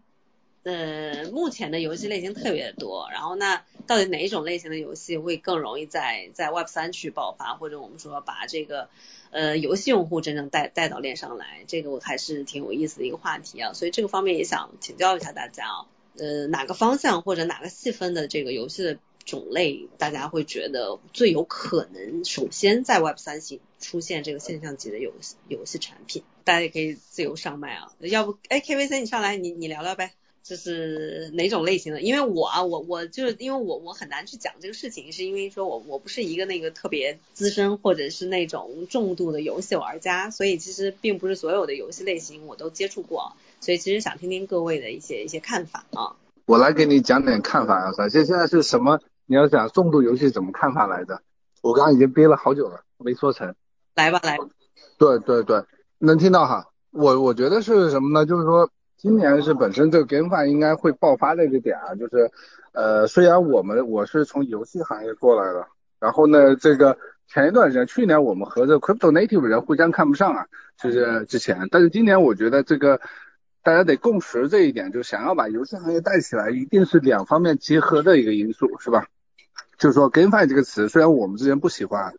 [0.68, 8.90] 呃目前的游戏类型特别多，然后那到底哪一种类型的游戏会更容易在在 Web 三去爆发，或者我们说把这个
[9.30, 13.72] 呃游戏用户真正带带到链上来，这个我还是挺有意思的一个话题啊。
[13.72, 15.86] 所以这个方面也想请教一下大家啊。
[16.18, 26.24] 呃，哪个方向或者哪个细分的这个游戏的种类，大家会觉得最有可能首先在 Web 三型出现这个现象级的游戏游戏产品？
[26.44, 32.00] 大家也可以自由上麦啊，要不哎 KVC 你上来，你你聊聊呗，这是哪种类型的？
[32.00, 43.32] 因为我啊，我我就是因为我我很难去讲这个事情，是因为说我我不是一个那个特别资深或者是那种重度的游戏玩家，所以其实并不是所有的游戏类型我都接触过。
[43.60, 46.16] 所以其实想听听各位的一些一些看法啊。
[46.46, 49.00] 我来给你讲点看法啊，首先现在是什么？
[49.26, 51.20] 你要讲重度游戏怎么看法来的？
[51.60, 53.54] 我刚刚已经憋了好久了，没说成。
[53.94, 54.38] 来吧，来。
[54.96, 55.62] 对对对，
[55.98, 56.68] 能听到哈。
[56.90, 58.24] 我我觉得是什么呢？
[58.24, 62.32] 就是说今年是本身这个 GameFi 应该会爆发的一个点啊，就是
[62.72, 65.68] 呃虽然我们我是从游戏行业过来的，
[66.00, 73.00] 然后呢这个前一段时间去年我们和这 Crypto Native 人互相看不上啊，就是之前，但是今年我觉得这个
[73.62, 79.06] 大家得共识这一点，就想要把游戏行业带起来，一定是两方面结合的一个因素，是吧？
[79.78, 82.14] 就是说 GameFi 这个词虽然我们之前不喜欢，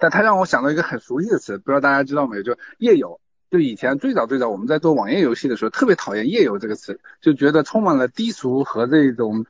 [0.00, 2.42] 但它让我想到一个很熟悉的词，不知道大家知道没有？
[2.42, 3.20] 就页游。
[3.50, 9.46] 就以前最早最早我们在做网页游戏的时候，特别讨厌页游这个词，就觉得充满了低俗和这种，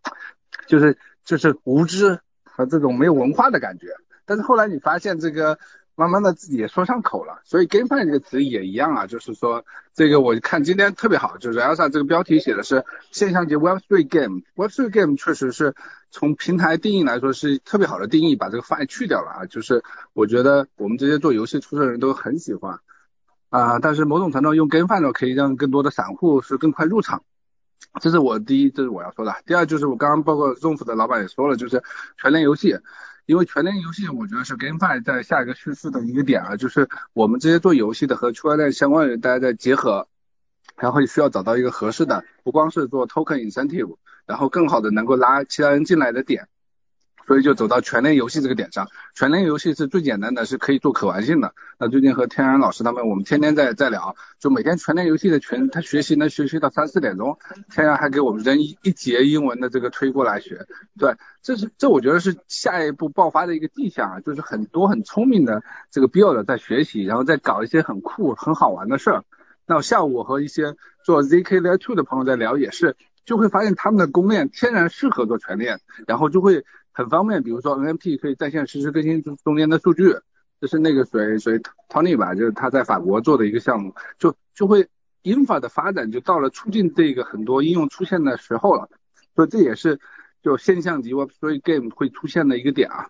[0.66, 3.88] 就是就是无知和这种没有文化的感觉。
[4.24, 5.58] 但是后来你发现这个
[5.94, 15.74] 慢慢的自己也说上口了，所以 GameFi 这个词也一样啊，就是说这个我看今天特别好，就是 Elsa 这个标题写的是现象级 Web3 Game，Web3 Game 确实是
[16.12, 19.82] 从平台定义来说是特别好的定义，把这个 Fi 去掉了啊，就是
[20.12, 22.78] 我觉得我们这些做游戏出身的人都很喜欢。
[23.50, 27.22] 啊，但是某种程度用 GameFi 呢，可以让更多的散户是更快入场，
[28.00, 29.34] 这是我第一，这是我要说的。
[29.46, 31.82] 第二就是我刚刚包括 Zoom 的老板也说了，就是
[32.20, 32.78] 全链游戏，
[33.24, 40.08] 因为全链游戏我觉得是 GameFi 在下一个趋势的一个点啊，就是我们这些做游戏的和区块链相关的人大家在结合，
[40.76, 46.48] 然后需要找到一个合适的，不光是做 Token Incentive，然后更好的能够拉其他人进来的点。
[47.28, 51.52] 所以就走到全链游戏这个点上，全链游戏是最简单的，是可以做可玩性的。
[51.78, 57.38] 那最近和天然老师他们，我们天天在在聊，就每天全链游戏的全，他学习能学习到三四点钟，
[57.70, 60.66] 天然还给我们扔一节英文的这个推过来学。
[60.98, 69.24] 对，这是这我觉得是下一步爆发的一个迹象啊，就是很多很聪明的这个 build 在学习，然后再搞一些很酷很好玩的事儿。
[69.66, 76.64] 那下午我和一些做 zk layer two 的朋友在聊，也是就会发现他们的公链天然适合做全链，然后就会。
[76.98, 80.16] 很方便，比如说 NFT 可以在线实时更新中中间的数据，
[80.60, 84.88] 这是那个谁谁 Tony 吧，就是他在法国做的一个项目，就就会
[85.22, 88.88] Infa 的发展就到了促进这个很多应用出现的时候了，
[89.36, 90.00] 所以这也是
[90.42, 93.06] 就现象级 Web3 Game 会出现的一个点啊，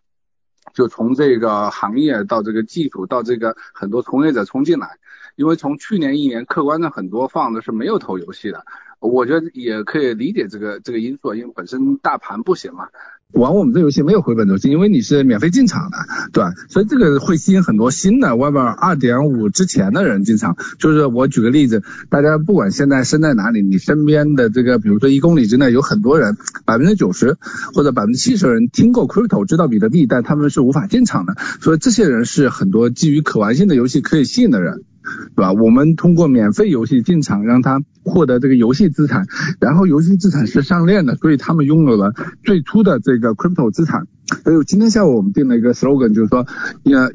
[0.74, 4.98] 就从这个行业到这个技术到这个很多从业者冲进来，
[5.35, 8.66] 因为从去年一年客观的很多放的是没有投游戏的，
[9.01, 12.87] 我觉得也可以理解这个这个因素，因为本身大盘不行嘛。
[13.35, 15.99] 玩我们这游戏没有回本周期，因为你是免费进场的，
[16.33, 16.45] 对？
[16.71, 20.57] 所以这个会吸引很多新的 Web 二点五之前的人进场。
[20.79, 27.37] 就是我举个例子，大家不管现在身在哪里，你身边的这个，比如说一公里之内有很多人，百分之九十
[27.75, 31.37] 或者百分之七十人听过 Crypto，知道比特币，但他们是无法进场的。
[31.61, 34.85] 所以这些人是很多基于可玩性的游戏可以吸引的人。
[35.35, 35.53] 对吧？
[35.53, 39.27] 我们通过免费游戏进场，让他获得这个游戏资产，
[39.61, 42.13] 然后游戏资产是上链的，所以他们拥有了
[42.45, 44.07] 最初的这个 crypto 资产。
[44.45, 46.47] 所以今天下午我们定了一个 slogan，就是说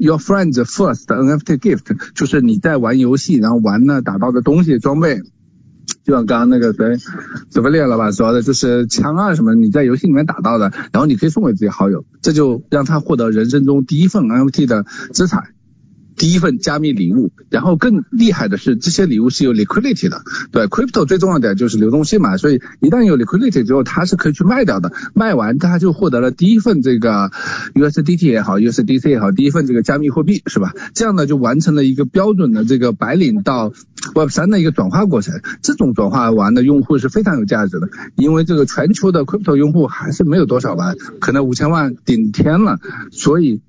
[0.00, 5.22] ，your friends first NFT gift，就是你在玩游戏，然后玩呢打到的东西装备，
[6.02, 6.96] 就像刚刚那个谁，
[7.50, 15.44] 怎么列老板说的，就是枪啊什么，你在游戏里面打到的，然后你可以送给自己好友，这就让他获得人生中第一份 NFT 的资产。
[16.16, 20.22] 第一份加密礼物，然后更厉害的是，这些礼物是有 liquidity 的。
[20.52, 24.92] 对，crypto 最重要点就是流动性嘛，所以一旦有 liquidity 之后，它是可以去卖掉的。
[25.14, 27.30] 卖完，它就获得了第一份这个
[27.74, 30.72] USDT 也好，USDC 也好，第一份这个加密货币，是吧？
[30.94, 33.72] 这样呢，就完成了一个标准的这个白领到
[34.14, 35.40] Web 三的一个转化过程。
[35.62, 42.78] 这种转化完的用户是非常有价值的，因为这个全球的 crypto 用户还是没有多少吧，可能五千万顶天了，
[43.10, 43.60] 所以。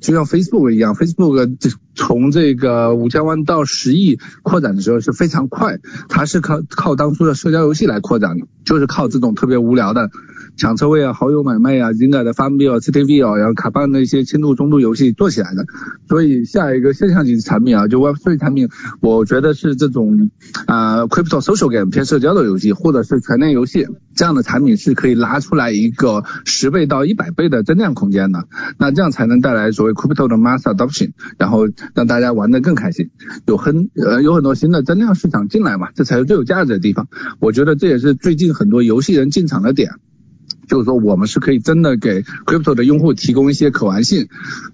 [0.00, 1.56] 就像 Facebook 一样，Facebook
[1.94, 10.10] 从这个五千万到十亿扩展的时候是非常快，它是靠靠当初的社交游戏来扩展的，就是靠这种特别无聊的。
[10.56, 15.66] 抢车位啊，好友买卖啊 z i n g 的 Farmville、CTV 啊然后卡邦的一些轻度、中度游戏做起来的。
[16.08, 18.68] 所以下一个现象级产品啊，就 Web3 产品，
[19.00, 20.30] 我觉得是这种
[20.66, 28.46] 啊 Crypto Social Game 偏社交的游戏，或者是全链游戏这样的产品是可以拉出来一个十倍到一百倍的增量空间的。
[28.78, 33.10] 那这样才能带来所谓 Crypto 的 Mass Adoption，然后让大家玩得更开心，
[33.46, 37.08] 有很呃有很多新的增量市场进来嘛，这才是最有价值的地方。
[37.40, 39.90] 我觉得这也是最近很多游戏人进场的点。
[40.68, 44.28] 就是说，我们是可以真的给 crypto 的用户提供一些可玩性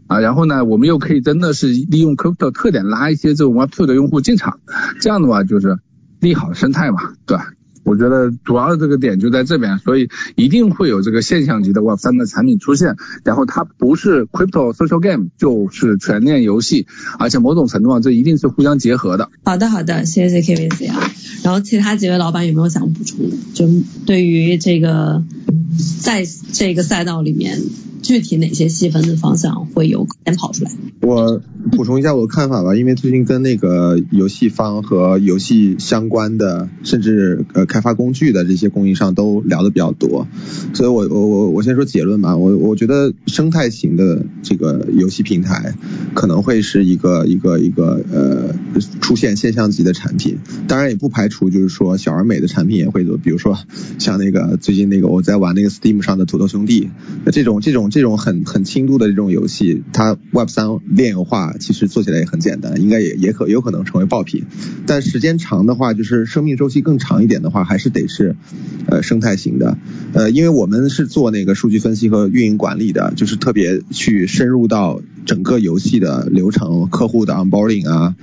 [0.06, 4.60] 啊，然后呢，我们又可以真的是利用 crypto 特点拉一些这种 web2 的用户进场，
[5.00, 5.78] 这样的话就是
[6.20, 7.52] 利好生态嘛，对吧？
[7.82, 12.96] 我觉得主要的这个点就在这边，所以一定会有这个现象级的 Web3 的产品出现。
[13.24, 16.86] 然后它不是 Crypto Social Game，就是全链游戏，
[17.18, 19.30] 而且某种程度上这一定是互相结合的。
[19.44, 21.10] 好的，好的，谢谢 KVC 啊。
[21.42, 23.36] 然后其他几位老板有没有想补充的？
[23.54, 23.66] 就
[24.04, 25.24] 对于这个
[26.00, 27.60] 在这个赛道里面，
[28.02, 30.72] 具体哪些细分的方向会有先跑出来？
[31.02, 31.40] 我
[31.72, 40.26] 补充一下我的看法吧，因为最近跟那个游戏方和游戏相关的，甚至呃开发工具的这些供应商都聊的比较多，
[40.72, 45.74] 所以我我我我先说结论吧，我我觉得生态型的这个游戏平台
[46.14, 53.58] 可能会是一个一个一个呃出现现象级的产品，当然也不排除就是说小而美的产品也会做，比如说
[53.98, 56.90] 像那个最近那个我在玩那个 Steam 上的土豆兄弟，
[57.24, 64.44] 那这种这种这种很很轻度的这种游戏，它 Web 三炼化其实做起来也很简单，应该也也可有可能成为爆品，
[64.86, 68.36] 但时间长的话，就是生命周期更长一点的话，还是得是
[68.86, 69.78] 呃生态型的，
[70.12, 78.16] 呃，因为我们是做那个数据分析和运营管理的，就是特别去深入到整个游戏的流程、客户的 onboarding 啊，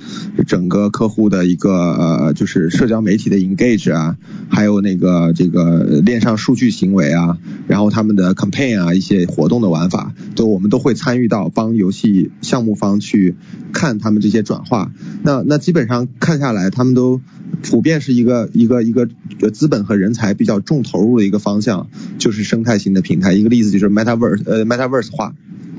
[0.46, 4.18] 整个客户的一个呃就是社交媒体的 engage 啊，
[4.50, 7.38] 还有那个这个链上数据行为啊，
[7.68, 13.36] 然后他们的 campaign 啊一些活动的玩法，都我们都会参与到帮游戏项目方去
[13.72, 14.92] 看他们这些转化。
[15.24, 17.22] 那那基本上看下来，他们都
[17.62, 19.08] 普遍是一个一个一个
[19.54, 23.34] 资本和人才比较重投入的一个方向，就是生态型的平台。
[23.34, 25.34] 一个例子就是 metaverse 呃 metaverse 化。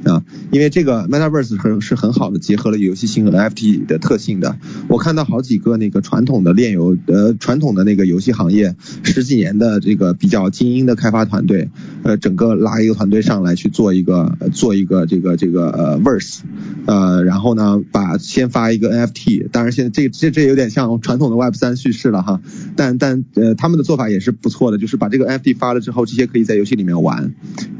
[0.04, 4.56] 啊，因为这个 Metaverse 很是很好的结合了游戏性和 NFT 的特性的。
[4.88, 11.70] 我看到好几个那个传统的链游呃传统的那个游戏行业十几年的这个比较精英的开发团队，
[12.02, 16.40] 呃整个拉一个团队上来去做一个做一个这个这个呃 Verse，
[16.86, 22.40] 呃然后呢把先发一个 NFT，当然现在这这这有点像传统的 Web 三叙事了哈，
[22.76, 27.34] 但但呃他们的做法也是不错的，就是把这个 NFT 发了之后，这些可以在游戏里面玩，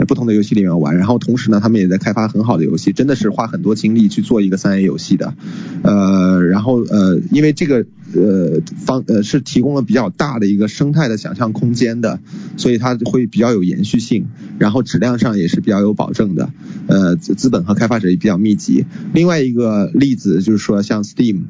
[0.07, 5.35] 不同的游戏里面玩，然后同时呢他们也在开开发很好的游戏，真的是花很多精力去做一个三 A 游戏的，
[5.83, 7.85] 呃，然后呃，因为这个
[8.15, 12.19] 呃方呃是提供了比较大的一个生态的想象空间的，
[12.57, 14.29] 所以它会比较有延续性，
[14.59, 16.51] 然后质量上也是比较有保证的，
[16.87, 18.87] 呃，资本和开发者也比较密集。
[19.13, 21.43] 另外一个例子就是说像 Steam。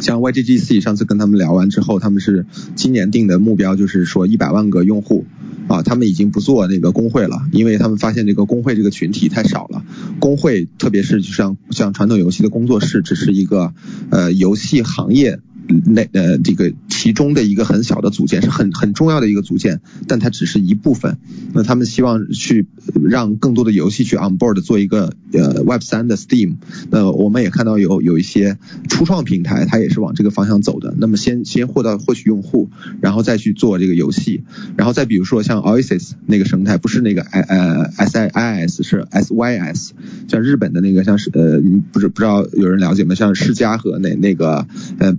[0.00, 5.24] 像 YGGC 上次跟他们聊完之后，他们是今年定的目标就是说一百万个用户
[5.68, 9.84] 啊，他们已经不做那个工会了，因为他们发现这个工会这个群体太少了。
[10.18, 13.72] 工会特别是就像像传统游戏的工作室，只是一个
[14.10, 15.40] 呃游戏行业。
[15.86, 21.18] 那呃这个其中的一个很小的组件是很很重要的一个组件，但它只是一部分。
[21.52, 22.66] 那他们希望去
[23.02, 26.56] 让更多的游戏去 on board 做一个呃 Web 三的 Steam。
[26.90, 28.58] 那我们也看到有有一些
[28.88, 30.94] 初创平台，它也是往这个方向走的。
[30.98, 34.42] 那么先先获到获取用户，然后再去做这个游戏。
[34.76, 39.92] 然后再比如说像 Oasis 那个生态，不是那个 I 呃 S I I S 是 S Y S，
[40.28, 41.60] 像日本的那个像是呃
[41.92, 43.14] 不是不知道有人了解吗？
[43.14, 44.66] 像世嘉和那那个
[44.98, 45.12] 呃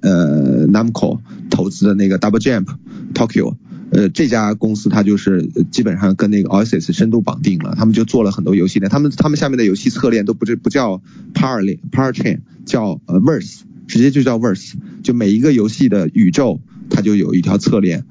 [0.00, 1.20] 呃，Namco
[1.50, 2.66] 投资的那个 Double Jump
[3.14, 3.54] Tokyo，
[3.90, 11.02] 呃，这家公司它就是基本上跟那个 Oasis 深度绑定了，他们就做了很多游戏的，他们他们下面的游戏侧链都不是不叫
[11.34, 14.72] Par 链 Par Chain，叫呃 Verse，直接就叫 Verse，
[15.02, 16.60] 就每一个游戏的宇宙
[16.90, 18.04] 它就有一条侧链。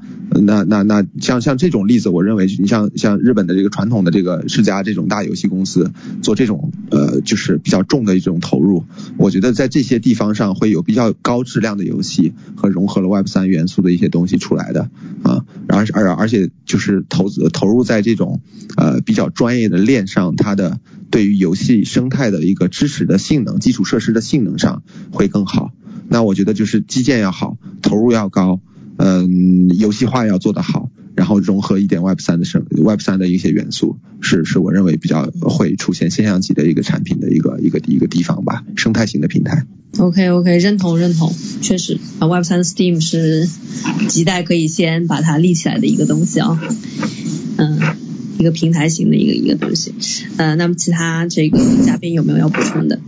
[0.45, 5.91] 那那那像像这种例子，我认为你像像日本的这个传统的这个世家这种大游戏公司
[6.23, 8.85] 做这种呃就是比较重的一种投入，
[9.17, 14.89] 我觉得在这些地方上会有比较高质量的游戏和融合了 Web 三元素的一些东西出来的
[15.21, 18.41] 啊，而而而且就是投资投入在这种
[18.75, 20.79] 呃比较专业的链上，它的
[21.11, 25.71] 对于游戏生态的一个支持的性能、基础设施的性能上会更好。
[26.09, 28.59] 那我觉得就是基建要好，投入要高。
[28.95, 39.65] 嗯，游戏化要做得好，然后融合一点 Web 三的生 Web 三的一些元素，是是我认为比较会出现现象级的一个产品的一个一个一个地方吧，生态型的平台。
[39.97, 43.49] OK OK，认同认同，确实啊，Web 三 Steam 是
[44.09, 46.61] 亟待可以先把它立起来的一个东西啊，
[47.57, 47.79] 嗯，
[48.37, 49.91] 一个平台型的一个一个东西。
[50.37, 52.99] 呃，那么其他这个嘉宾有没有要补充的？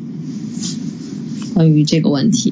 [1.54, 2.52] 关于这个问题？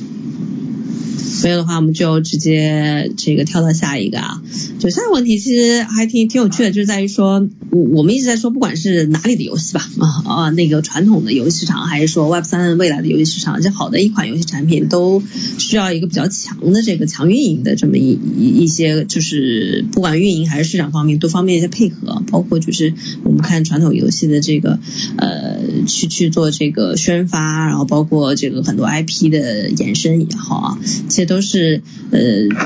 [1.43, 4.41] 没有的话，我们就直接这个跳到下一个啊。
[4.79, 15.23] 就下一个问题其实还挺挺有趣的，就是在于说，我我们一直在说，不管是哪里的游戏吧，啊啊那个传统的游戏市场，还是说 Web 三未来的游戏市场，这好的一款游戏产品都
[15.57, 24.79] 需要一个比较强的这个强运营的这么一一一些，就是不管运营还是市场方面多方面一些配合，包括就是我们看传统游戏的这个
[25.17, 30.79] 呃去去做这个宣发，然后包括这个很多 IP 的延伸也好啊，
[31.09, 31.30] 其实。
[31.31, 32.19] 都是呃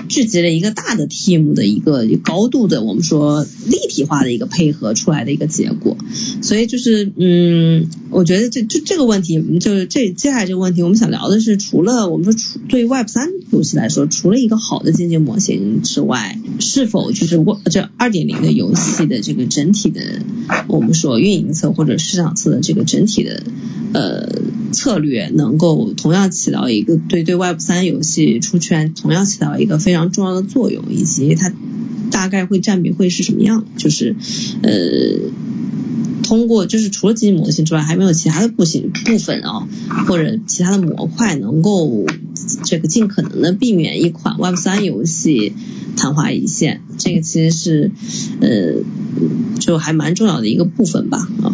[0.10, 5.96] 聚集了一个大的 team 的一个高度的我们说立体化的一个配合出来的一个结果，
[6.42, 20.02] 所以就是嗯，我觉得这这这个问题，就是这接下来这个问题，我们想聊的是，除了我们说除对于 Web 三游戏来说，除了一个好的经济模型之外，是否就是我这二点零的游戏的这个整体的
[20.68, 23.44] 我们说运营侧或者市场侧的这个整体的
[23.94, 24.28] 呃
[24.76, 31.52] 策略能够同样起到一个对对 Web 三游戏出圈同样起到一个非常重要的作用，以及它
[32.12, 34.16] 大概会占比会是什么样，就是
[34.62, 34.72] 呃。
[36.24, 39.68] 通过就是除了机器模型之外，还没有其他的部型部分啊，
[40.08, 42.08] 或者其他的模块能够
[42.64, 45.54] 这个尽可能的避免一款 Web 三游戏
[45.96, 47.92] 昙花一现，这个其实是
[48.42, 48.50] 呃
[49.60, 51.54] 就还蛮重要的一个部分吧啊，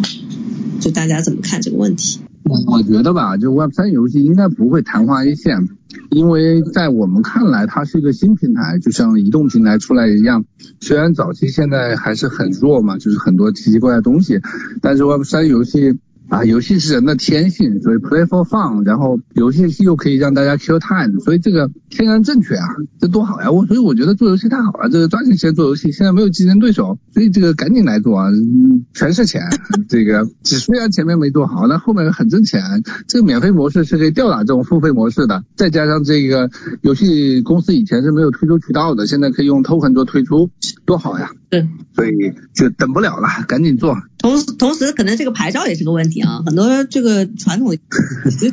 [0.80, 2.20] 就大家怎么看这个问题？
[2.66, 5.68] 我觉得吧，就 Web 三游戏应该不会昙花一现。
[6.10, 10.44] 因为在我们看来，它是一个新平台，就像移动平台出来一样。
[10.80, 14.40] 虽然早期现在还是很弱嘛，就是很多奇奇怪怪的东西，
[14.80, 15.98] 但是 Web 三游戏。
[16.32, 22.66] 啊，游戏是人的天性，所以 play for fun，然后游戏又可以让大家 kill time，所以这个天然正确啊，
[22.98, 23.50] 这多好呀！
[23.50, 28.30] 我所以我觉得做游戏太好了，这个抓紧时间做游戏，现在没有竞争对手，所以这个赶紧来做啊，
[28.94, 29.42] 全是钱，
[29.90, 32.62] 这个虽然前面没做好，但后面很挣钱。
[33.06, 36.48] 这个免费模式是可以吊打这种付费模式的，再加上这个
[36.80, 40.48] 游戏公司以前是没有推出渠道的，现在可以用 token 做推出，
[40.86, 41.28] 多好呀！
[41.50, 42.10] 对，所以
[42.54, 43.94] 就等不了了，赶紧做。
[44.22, 47.78] 同时，同时可能这个牌照也是个问题啊，很多这个传统的，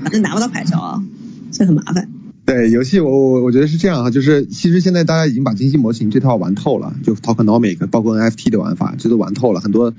[0.03, 1.03] 反正拿不到牌照啊，
[1.53, 2.09] 这很麻烦。
[2.45, 9.93] 对，游戏我我我觉得是这样哈，就是其实现在大家已经把经济模型这套玩透了，就 tokenomic 包括 NFT 的玩法，这都玩透了，很多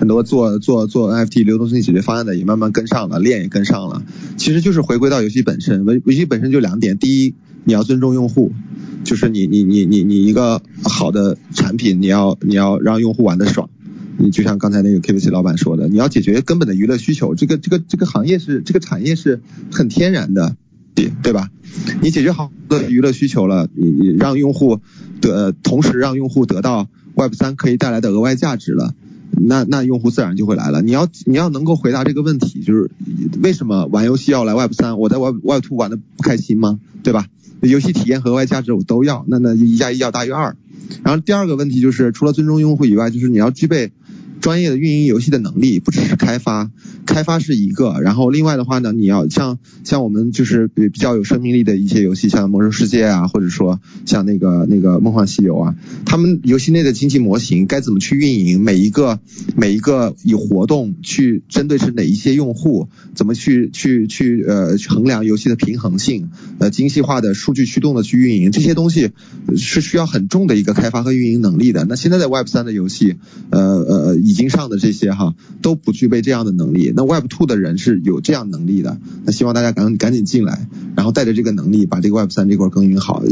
[0.00, 4.02] 很多做做做 NFT 流动性解决方案的也慢慢跟上了，链也跟上了。
[4.36, 8.50] 其实就是回归到游戏本身，游游戏本身就两点，第一，你要尊重用户。
[9.04, 13.68] 就是你你你你你一个好的产品，你要你要让用户玩的爽，
[14.22, 19.40] 你就像刚才那个 KFC 老板说的，你要解决根本的娱乐需求，这个这个这个行业是这个产业是
[19.72, 20.54] 很天然的，
[20.94, 21.50] 对对吧？
[22.00, 24.80] 你解决好的娱乐需求了，你你让用户
[25.20, 28.94] 得同时让用户得到 Web 三可以带来的额外价值了，
[29.32, 30.82] 那那用户自然就会来了。
[30.82, 32.90] 你要你要能够回答这个问题，就是
[33.42, 34.98] 为什么玩游戏要来 Web 三？
[34.98, 36.78] 我在 Web Web Two 玩的不开心吗？
[37.02, 37.26] 对吧？
[37.62, 40.56] 游戏体验和额外价值我都要，那那一加一要大于二。
[41.02, 43.90] 然后第二个问题就是，除了尊重用户以外，就是你要具备。
[44.42, 46.70] 专业的运营游戏的能力不只是开发，
[47.06, 59.20] 开发是一个，然后另外的话呢，你要像像我们就是比比较有生命力的一些游戏，像魔兽世界啊，或者说像那个那个梦幻西游啊，他们游戏内的经济模型该怎么去运营，每一个
[59.56, 69.12] 每一个以活动去针对是哪一些用户，怎么去去去呃衡量游戏的平衡性，呃精细化的数据驱动的去运营，这些东西
[69.56, 71.84] 是需要很重的一个开发和运营能力的。
[71.84, 73.14] 那现在在 Web 三的游戏，
[73.50, 80.66] 呃呃以已经上的这些哈都不具备这样的能力，那 Web Two 的人是有这样能力的，那希望大家赶赶紧进来，
[80.96, 83.22] 然后带着这个能力把这个 Web 三这块耕耘好，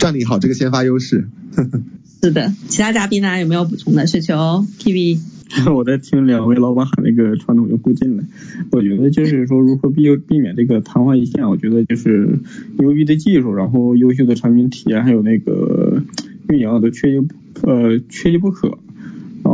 [0.00, 1.28] 占领好这个先发优势。
[2.20, 5.20] 是的，其他嘉宾呢有没有补充的需求？TV，
[5.72, 8.24] 我在听两位老板喊那个传统用户进来，
[8.72, 12.40] 我觉得就是说如何避避免这个昙花一现，我觉得就是
[12.76, 16.02] 牛逼的技术，然后优秀的产品体验，还有那个
[16.48, 17.18] 运营都缺一
[17.62, 18.76] 呃缺一不可。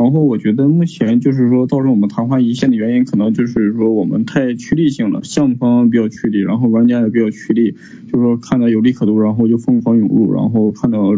[0.03, 7.77] 然后我觉得目前就是说造成我们昙花一现的原因，可能就是说我们太趋利性了，项目方比较趋利，然后玩家也比较趋利，
[8.11, 11.17] 就是说看到有利可图，然后就疯狂涌入，然后看到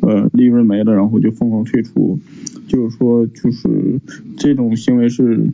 [0.00, 2.18] 呃利润没了，然后就疯狂退出，
[2.66, 4.00] 就是说就是
[4.36, 5.50] 这种行为是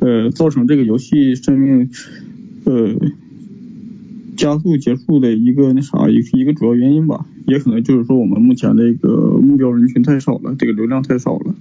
[0.00, 1.90] 呃造成这个游戏生命
[2.64, 2.94] 呃
[4.36, 11.54] 加速结束的一个那啥一一个主要原因吧，也可能就是说我们目前这个目标人群太少了，这个流量太少了。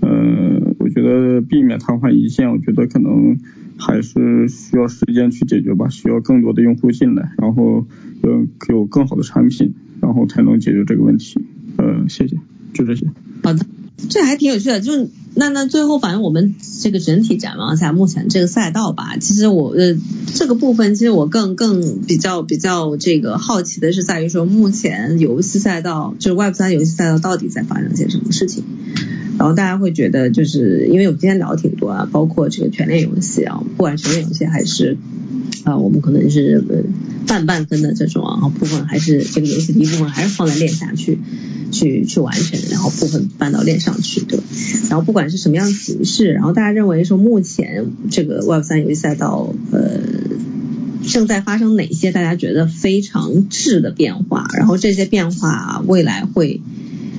[0.00, 3.38] 呃，我觉得避免昙花一现，我觉得可能
[3.78, 7.86] 还是需要时间去解决吧，需要更多的用户进来，然后
[8.22, 11.40] 呃有更好的产品，然后才能解决这个问题。
[11.76, 12.36] 呃，谢谢，
[12.74, 13.06] 就这些。
[13.42, 13.64] 好的，
[14.08, 19.16] 这还挺有趣的，就是那那最后反正我们这个整体展望一下目前这个赛道吧。
[19.18, 19.96] 其实我呃
[20.34, 28.64] 这个部分，其实我更更比较比较这个好奇的是在于说，目前游戏赛道就是 Web 三游戏赛道到底在发生些什么事情？
[29.38, 34.98] 然后大家会觉得，就是因为我们今天聊挺多啊，包括这个全链游戏啊，不管全链游戏还是
[35.62, 36.84] 啊，我们可能是
[37.26, 41.18] 半半分的这种啊，部分还是这个游戏的一部分还是放在链下去
[41.70, 44.40] 去去完成，然后部分搬到链上去，对。
[44.90, 50.00] 然后不管是什么样的形式，然后大家认为说目前这个 Web 三游戏赛道呃
[51.06, 56.60] 正在发生哪些大家觉得非常质的变化，然后这些变化未来会。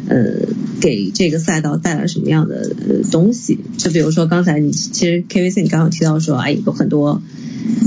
[0.09, 0.47] 呃，
[0.81, 2.73] 给这个赛道带来什么样的
[3.11, 3.59] 东西？
[3.77, 7.21] 就比如说刚才你其实 KVC 你刚刚提到说，哎，有很多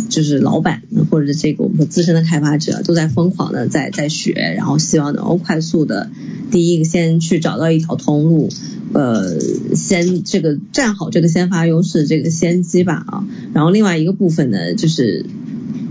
[0.08, 6.10] 就是老板或者这个我们说资深的开发者都在疯狂的在在学，然后希望能够快速的
[6.52, 8.48] 第一个先去找到一条通路，
[8.92, 9.40] 呃
[9.74, 15.26] 先这个占好这个先发优势这个先机吧啊，然后另外一个部分呢就是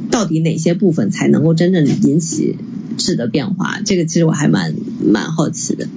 [0.09, 2.55] 到底哪些部分才能够真正引起
[2.97, 4.73] 质的变化，这个其实我还蛮
[5.03, 5.87] 蛮好奇的，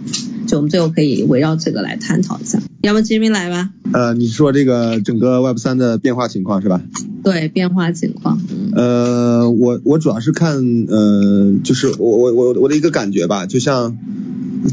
[0.47, 3.71] 就我们最后可以围绕这个来探讨一下，要么吉明来吧。
[3.93, 6.83] 呃，你说这个整个 Web 三的变化情况是吧？
[7.23, 8.41] 对，变化情况。
[8.75, 13.97] 呃，我我主要是看呃，就是我我我我的一个感觉吧，就像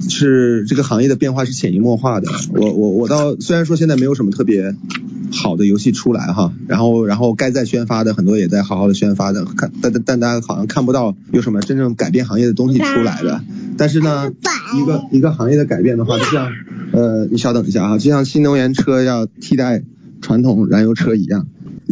[0.09, 2.29] 是这个行业的变化是潜移默化的。
[2.53, 4.75] 我我我倒虽然说现在没有什么特别
[5.31, 13.41] 好的游戏出来哈，然后然后该在宣发的很多也在好好的宣发的，看但但但大家好像看不到有什么真正改变行业的东西出来的。
[13.77, 14.31] 但是呢，
[14.79, 16.51] 一个一个行业的改变的话，就像
[16.91, 19.83] 呃，你稍等一下啊，就像新能源车要替代
[20.21, 21.47] 传统燃油车一样。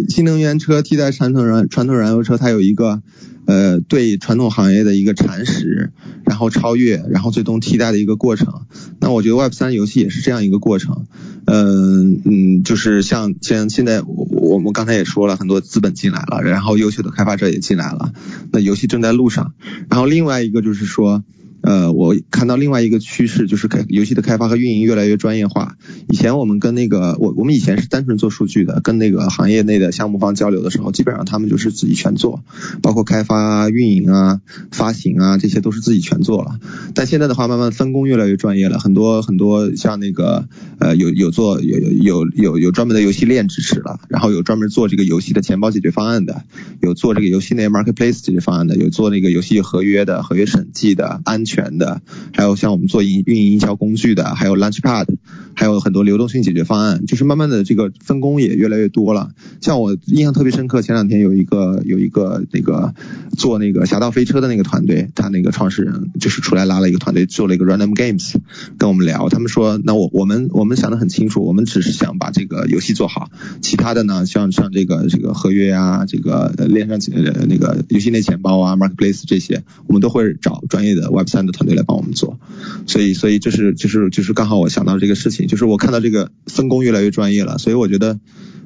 [0.08, 3.02] 新能源车替代传统燃传统燃油车，它有一个
[3.45, 5.91] 呃对传统行业的一个蚕食，
[6.26, 8.66] 然后超越，然后最终替代的一个过程。
[9.00, 11.08] 那我觉得 Web 三游戏也是这样一个过程。
[11.45, 18.14] 嗯嗯，就是像像现在我我们刚才也说了很多资本进来了，然后优秀的开发者也进来了，
[18.52, 19.54] 那游戏正在路上。
[19.89, 21.24] 然后另外一个就是说。
[21.62, 25.76] 呃，我看到另外一个趋势就是开游戏的开发和运营越来越专业化。
[26.07, 32.43] 以前我们跟那个我我们以前是单纯做数据的，跟那个行业内的项目方交流的时候，基本上他们就是自己全做，
[32.82, 34.39] 包括开发、运营啊、
[34.72, 36.60] 发行啊，这些都是自己全做了。
[36.95, 40.47] 但现在的话，慢慢分工越来越专业了，很多很多像那个
[40.80, 46.43] 呃有有做有有有有专门的游戏链支持了，然后有专门做这个游戏的钱包解决方案的，
[46.82, 51.49] 有做这个游戏内 marketplace 解决方案的，有做那个游戏合约的合约审计的安。
[51.50, 52.02] 全的，
[52.34, 55.08] 还有像我们做营运营营销工具的，还有 Launchpad，
[55.56, 59.32] 还有很多流动性解决方案，就是慢慢的这个分工也越来越多了。
[59.62, 62.93] 像我印象特别深刻，前两天有一个有一个那个
[63.38, 68.36] 做那个侠盗飞车的那个团队，他那个创始人就是出来拉了一个团队做了一个 Random Games，
[68.78, 73.30] 跟我们聊，他们说，那我我们我们想的很清楚，我们只是想把这个游戏做好，
[73.62, 82.40] 其他的呢，像像这个这个合约啊，这个链上呃那个游戏内钱包啊，Marketplace 这些，我们都会找专业的 website 的团队来帮我们做，
[82.88, 88.20] 所以所以这是就是就是刚好我想到这个事情，就是我看到这个分工越来越专业了，所以我觉得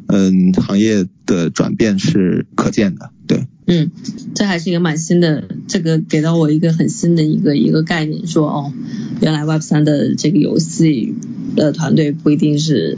[0.08, 3.92] 嗯行业的转变是可见的，对，嗯，
[4.36, 8.74] 这还是一个蛮新的，这个给到我一个很新的一个一个概念，说哦，
[9.22, 11.16] 原来 Web 三的这个游戏
[11.56, 12.98] 的团队不一定是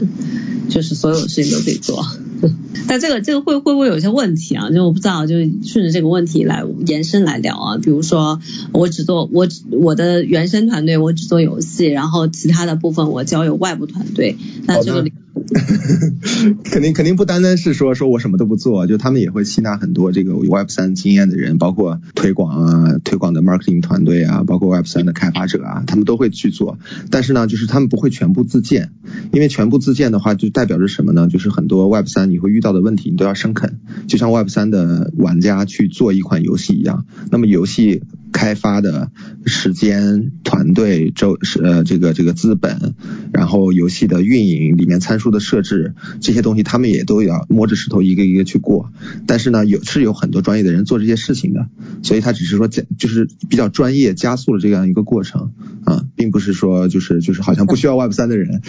[0.68, 2.04] 就是所有事情都可以做。
[2.88, 4.70] 但这个这个会会不会有些问题啊？
[4.70, 7.78] 就我不知道，就顺着这个问题来延伸来聊啊。
[7.78, 8.40] 比如说，
[8.72, 14.36] 我只做我我的原生团队，我只做游戏，然后其他的部分我交由外部团队。
[14.66, 15.10] 那这个。
[16.64, 26.78] 肯定肯定不单单是说说我什么都不做，就他们也会吸纳很多这个 Web 三经验的人，包括推广啊、推广的 marketing 团队啊，包括 Web 三的开发者啊，他们都会去做。
[27.10, 28.90] 但是呢，就是他们不会全部自建，
[29.32, 31.28] 因为全部自建的话，就代表着什么呢？
[31.28, 33.78] 就是很多 Web 三你会遇到的问题，你都要生啃，
[34.08, 37.06] 就像 Web 三的玩家去做一款游戏一样。
[37.30, 38.02] 那么游戏。
[38.36, 39.10] 开发的
[39.46, 42.94] 时间、团队、周是呃这个这个资本，
[43.32, 48.92] 然后游戏的运营里面参数的设置这些东西，他们也都要摸着石头一个一个去过。
[49.26, 51.66] 但是呢，有是有很多专业的人做这些事情的，
[52.02, 55.52] 所以他只是说加就是比较专业，加速了这样一个过程
[55.86, 58.60] 啊，并不是说就是就是好像不需要 Web 三的人。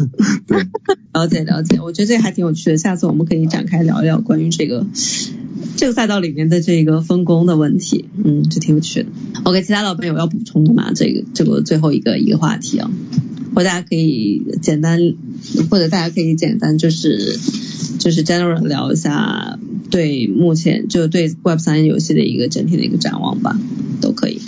[0.48, 0.64] 对，
[1.12, 4.86] 了解了解，我觉得这还挺有趣的，下次我们可以展开聊一聊关于这个。
[5.76, 9.08] 这个赛道里面的这个分工的问题，嗯，就挺有趣的。
[9.44, 10.92] OK，其他老朋友要补充的吗？
[10.94, 12.90] 这个这个最后一个一个话题啊，
[13.54, 14.98] 或大家可以简单，
[15.70, 17.38] 或者大家可以简单就是
[17.98, 19.58] 就是 general 聊一下
[19.90, 23.58] 对目前就对 Web 三游戏的一个整体的一个展望吧，
[24.00, 24.40] 都可以。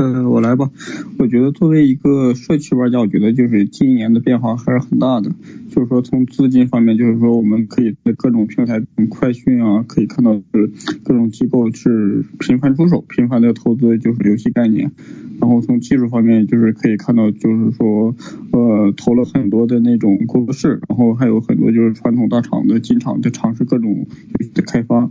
[0.00, 0.70] 呃，我来吧。
[1.18, 5.30] 我觉得作为一个社区玩家，我觉得就是今年的变化还是很大的。
[5.68, 8.80] 就是说从资金方面，就是说我们可以在各种平台，
[9.10, 10.72] 快讯啊，可以看到是
[11.04, 14.90] 各种机构是频繁出手，频繁的投资就是游戏概念。
[15.38, 18.16] 然后从技术方面，就是可以看到，就是说
[18.52, 25.10] 呃投了很多的那种工作室，然后还有很多就是传统大厂的进场在尝试各种游戏的开发。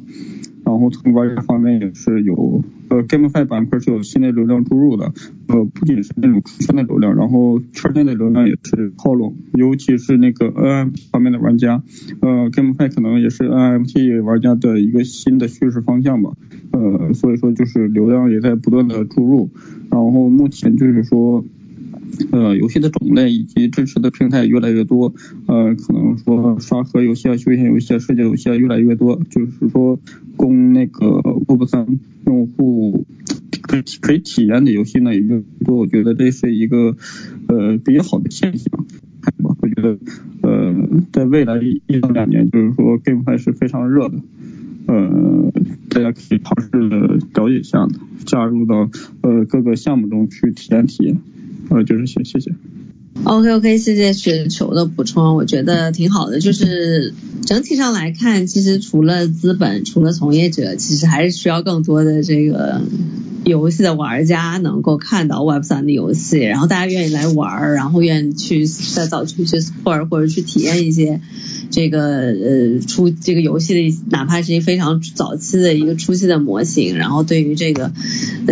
[0.65, 5.11] 然后从玩家方面也是有，呃，GameFi 板块是有新的流量注入的，
[5.47, 11.83] 呃，不仅是那种出圈的流量，然后圈内的流量也是靠拢，尤其是那个 NFT 方面的玩家，
[12.21, 16.31] 呃，GameFi 可能也是 NFT 玩家的一个新的叙事方向吧，
[16.71, 19.49] 呃，所以说就是流量也在不断的注入，
[19.89, 21.43] 然后目前就是说。
[22.31, 25.13] 呃，游戏的种类以及支持的平台越来越多，
[25.47, 29.99] 呃，可能说沙盒游戏啊、休闲游戏啊、社交游戏啊越来越多，就是说
[30.35, 33.05] 供那个 Web 三用户
[33.61, 36.95] 可以可以体验的游戏呢也就多，我觉得这是一个
[37.47, 38.85] 呃比较好的现象。
[39.43, 39.97] 我觉得
[40.41, 40.73] 呃
[41.11, 44.21] 在未来一到两年，就是说 GameFi 是非常热的，
[44.87, 45.51] 呃
[45.89, 46.97] 大家可以尝试的
[47.33, 47.87] 了解一下，
[48.25, 48.89] 加入到
[49.21, 51.17] 呃各个项目中去体验体验。
[51.69, 52.51] 呃，就是谢谢谢。
[53.23, 56.39] OK OK，谢谢雪球的补充，我觉得挺好的。
[56.39, 57.13] 就是
[57.45, 62.81] 整体上来看，其实除了资本，除了从业者，其实还是需要更多的这个
[63.43, 71.19] 游戏的玩家能够看到 Web 三的游戏，然后大家愿意来玩，然后愿意去再早去去 support 或者去体验一些
[71.69, 77.91] 这个呃初这个游戏的，哪怕是一非常早期的一个初期的模型，然后对于这个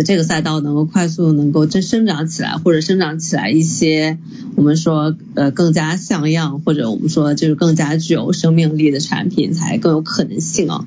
[0.04, 4.18] 这个赛道能够快速能够真生长起来，或者生长起来一些。
[4.56, 10.84] 我们说，呃，更加像样，或者我们说就是更加具有生命力的产品才更有可能性啊。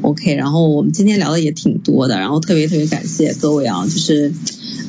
[0.00, 4.32] OK，然后我们今天聊的也挺多的，然后特别特别感谢各位啊，就是，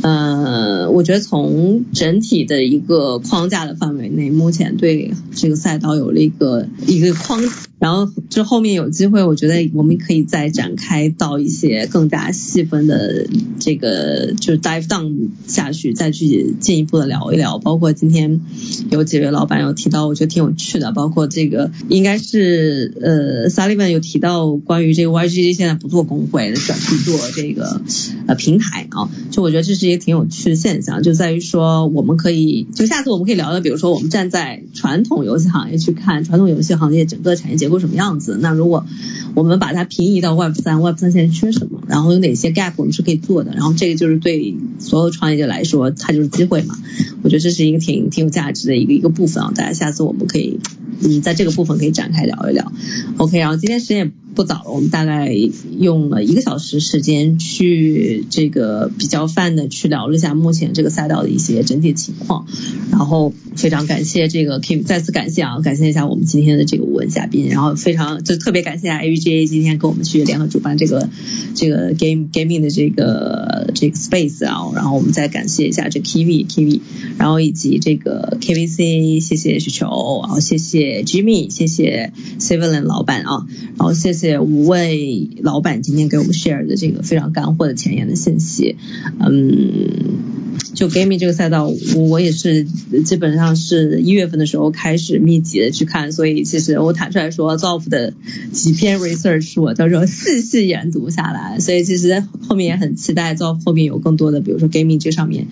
[0.02, 7.42] 呃，我觉得从整体的一个框架的范围内，目前对这个赛道有了一个一个框。
[7.80, 13.28] 然后这后面有机会，我觉得我们可以再展开到一些更加细分的
[13.60, 17.58] 这个，就是 dive down 下去，再去进一步的聊一聊。
[17.58, 18.40] 包括今天
[18.90, 20.94] 有几位老板有提到，我觉得挺有趣的。
[20.94, 27.82] 包括这个应该是呃 Sullivan 有提到关于这个 YG 现在不做工会，转去做这个
[28.28, 29.10] 呃平台啊。
[29.30, 37.74] 就我觉得这这是一个挺有趣的现象，就在于说我们可以就下次我们可以聊聊，比如说我们站在传统游戏行业去看传统游戏行业整个产业结构。
[37.84, 38.38] 什么样子？
[38.40, 38.86] 那如果
[39.36, 41.82] 我们把它平移到 Web 三，Web 三现在缺什么？
[41.88, 43.52] 然后有哪些 gap 我们是可以做的？
[43.52, 46.78] 然后这个就是对所有创业者来说，它就是机会嘛。
[47.24, 49.52] 我觉得这是一个挺挺有价值的一个一个部分啊。
[49.56, 50.60] 大家下次我们可以
[51.04, 52.72] 嗯在这个部分可以展开聊一聊。
[53.18, 54.12] OK，然后今天时间也。
[54.36, 55.32] 不早了，我们大概
[55.78, 62.48] 用了一个小时时间去这个比较泛的去聊了一下目前这个赛道的一些整体情况，
[62.90, 71.08] 然后非常感谢这个 Kim，再次感谢啊，感谢一下我们今天的这个五位嘉宾，然后非常就特别感谢 A V G A 今天跟我们去联合主办这个
[71.54, 76.80] 这个 Game Gaming 的这个这个 Space 啊，然后我们再感谢一下这 Kiwi Kiwi，
[77.18, 83.46] 然后以及这个 K V C，谢谢雪球，然后谢谢 Jimmy，谢谢 c i v i l i n 老板啊，
[83.78, 84.14] 然后谢。
[84.14, 88.78] 谢五位老板今天给我们 share 的这个非常干货的前沿的信息，
[89.20, 90.23] 嗯。
[90.74, 98.14] 就 gaming 这个赛道，我也是基本上是一月份的时候开始密集的去看，所以其实我坦率说，Zof 的
[98.52, 105.48] 几篇 research 我都是细细研读下来，所以其实后面也很期待 Zof 后面有更多的，比如说 gaming 这上面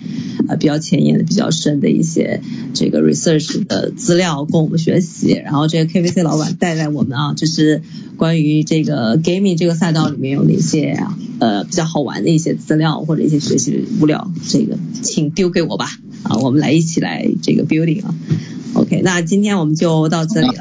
[0.48, 2.40] 啊比较前沿的、比较深的一些
[2.74, 7.82] 这个 research 的资料供我们学习，然后这个 KVC 老板带带我们啊，就是
[8.16, 10.98] 关于这个 gaming 这个赛道里面有哪些
[11.38, 14.78] 呃比较好玩的一些资料或者一些学习物料，这个。
[15.02, 15.86] 请丢给我吧，
[16.22, 18.14] 啊，我们来一起来这个 building 啊
[18.74, 20.54] ，OK，那今天我们就到这里了。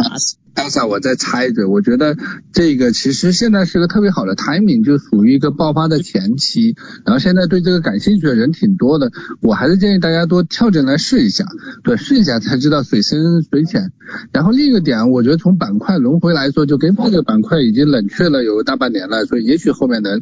[0.54, 2.18] Elsa，我再插一嘴，我觉得
[2.52, 6.76] 这个其实现在是个特别好的 timing，就属于一个爆发的前期，
[7.06, 11.46] 然后现在对这个感兴趣的人挺多的，我还是建议大家多跳进来试一下，
[11.86, 13.94] 对，试一下才知道水深水浅。
[14.34, 20.20] 然后另一个点，我觉得从板块轮回来说，就跟这个板块已经冷却了有大半年了，所以也许后面能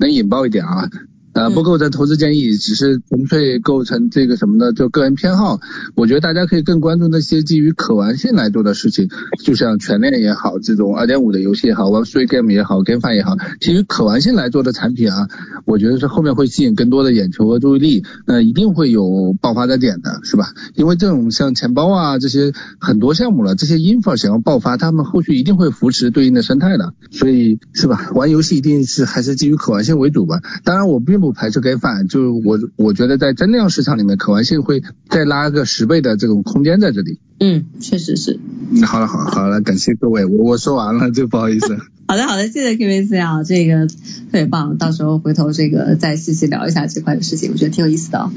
[0.00, 0.90] 能引爆一点啊。
[1.34, 5.60] 呃，不构成投资建议，只是纯粹构成这个什么呢，就个人偏好。
[5.94, 9.08] 我觉得大家可以更关注那些基于可玩性来做的事情，
[9.44, 15.28] 就像全链也好，这种二点五的游戏也好，Web3 game 也好，GameFi 也好，基于可玩性来做的产品啊，
[15.64, 20.52] 我觉得是后面会吸引更多的眼球和注意力，那一定会有爆发的点的，是吧？
[20.74, 28.10] 因为这种像钱包啊这些很多项目了，这些 infra 想要爆发，他们后续一定会扶持对应的生态的，所以是吧？
[28.14, 30.40] 玩游戏一定是还是基于可玩性为主吧？
[30.64, 31.32] 当然我并不。
[31.32, 37.20] 排斥 GameFi，就我我觉得在增量市场里面，可玩性会再拉个十倍的这种空间在这里。
[37.38, 38.40] 嗯，确实是。
[38.86, 41.78] 好了，好，好了，感谢各位，我我说完了，就不好意思。
[42.10, 43.92] 好的，好的，谢谢 KVC 啊，这个特
[44.32, 48.30] 别棒，到时候回头这个再细细聊一下这块的事情，我觉得挺有意思的。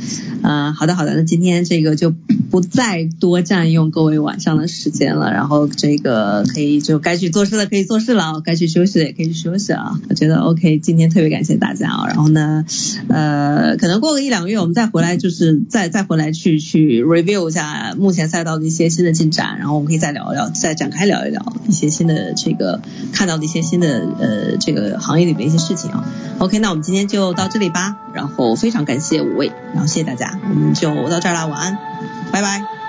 [0.44, 2.14] 嗯，好的，好的，那今天这个就
[2.50, 9.98] 不再多占用各位晚上的时间了，然后这个可以就该去做事的可以做事了，该去休息的也可以去休息啊。
[10.10, 12.66] 我觉得 OK，今天特别感谢大家啊，然后呢，
[13.08, 22.82] 呃，可能过个一两个月我们再回来，就是再再回来去去 review 一下目前赛道的一些新的进展，然后我们可以再聊一聊，再展开聊一聊一些新的这个
[23.14, 23.61] 看到的一些。
[23.62, 26.04] 新的呃，这个行业里面一些事情啊。
[26.40, 27.96] OK，那我们今天就到这里吧。
[28.14, 31.78] 然后非常感谢五位，然后谢谢大家，我们就到这儿了，晚安，
[32.32, 32.81] 拜拜。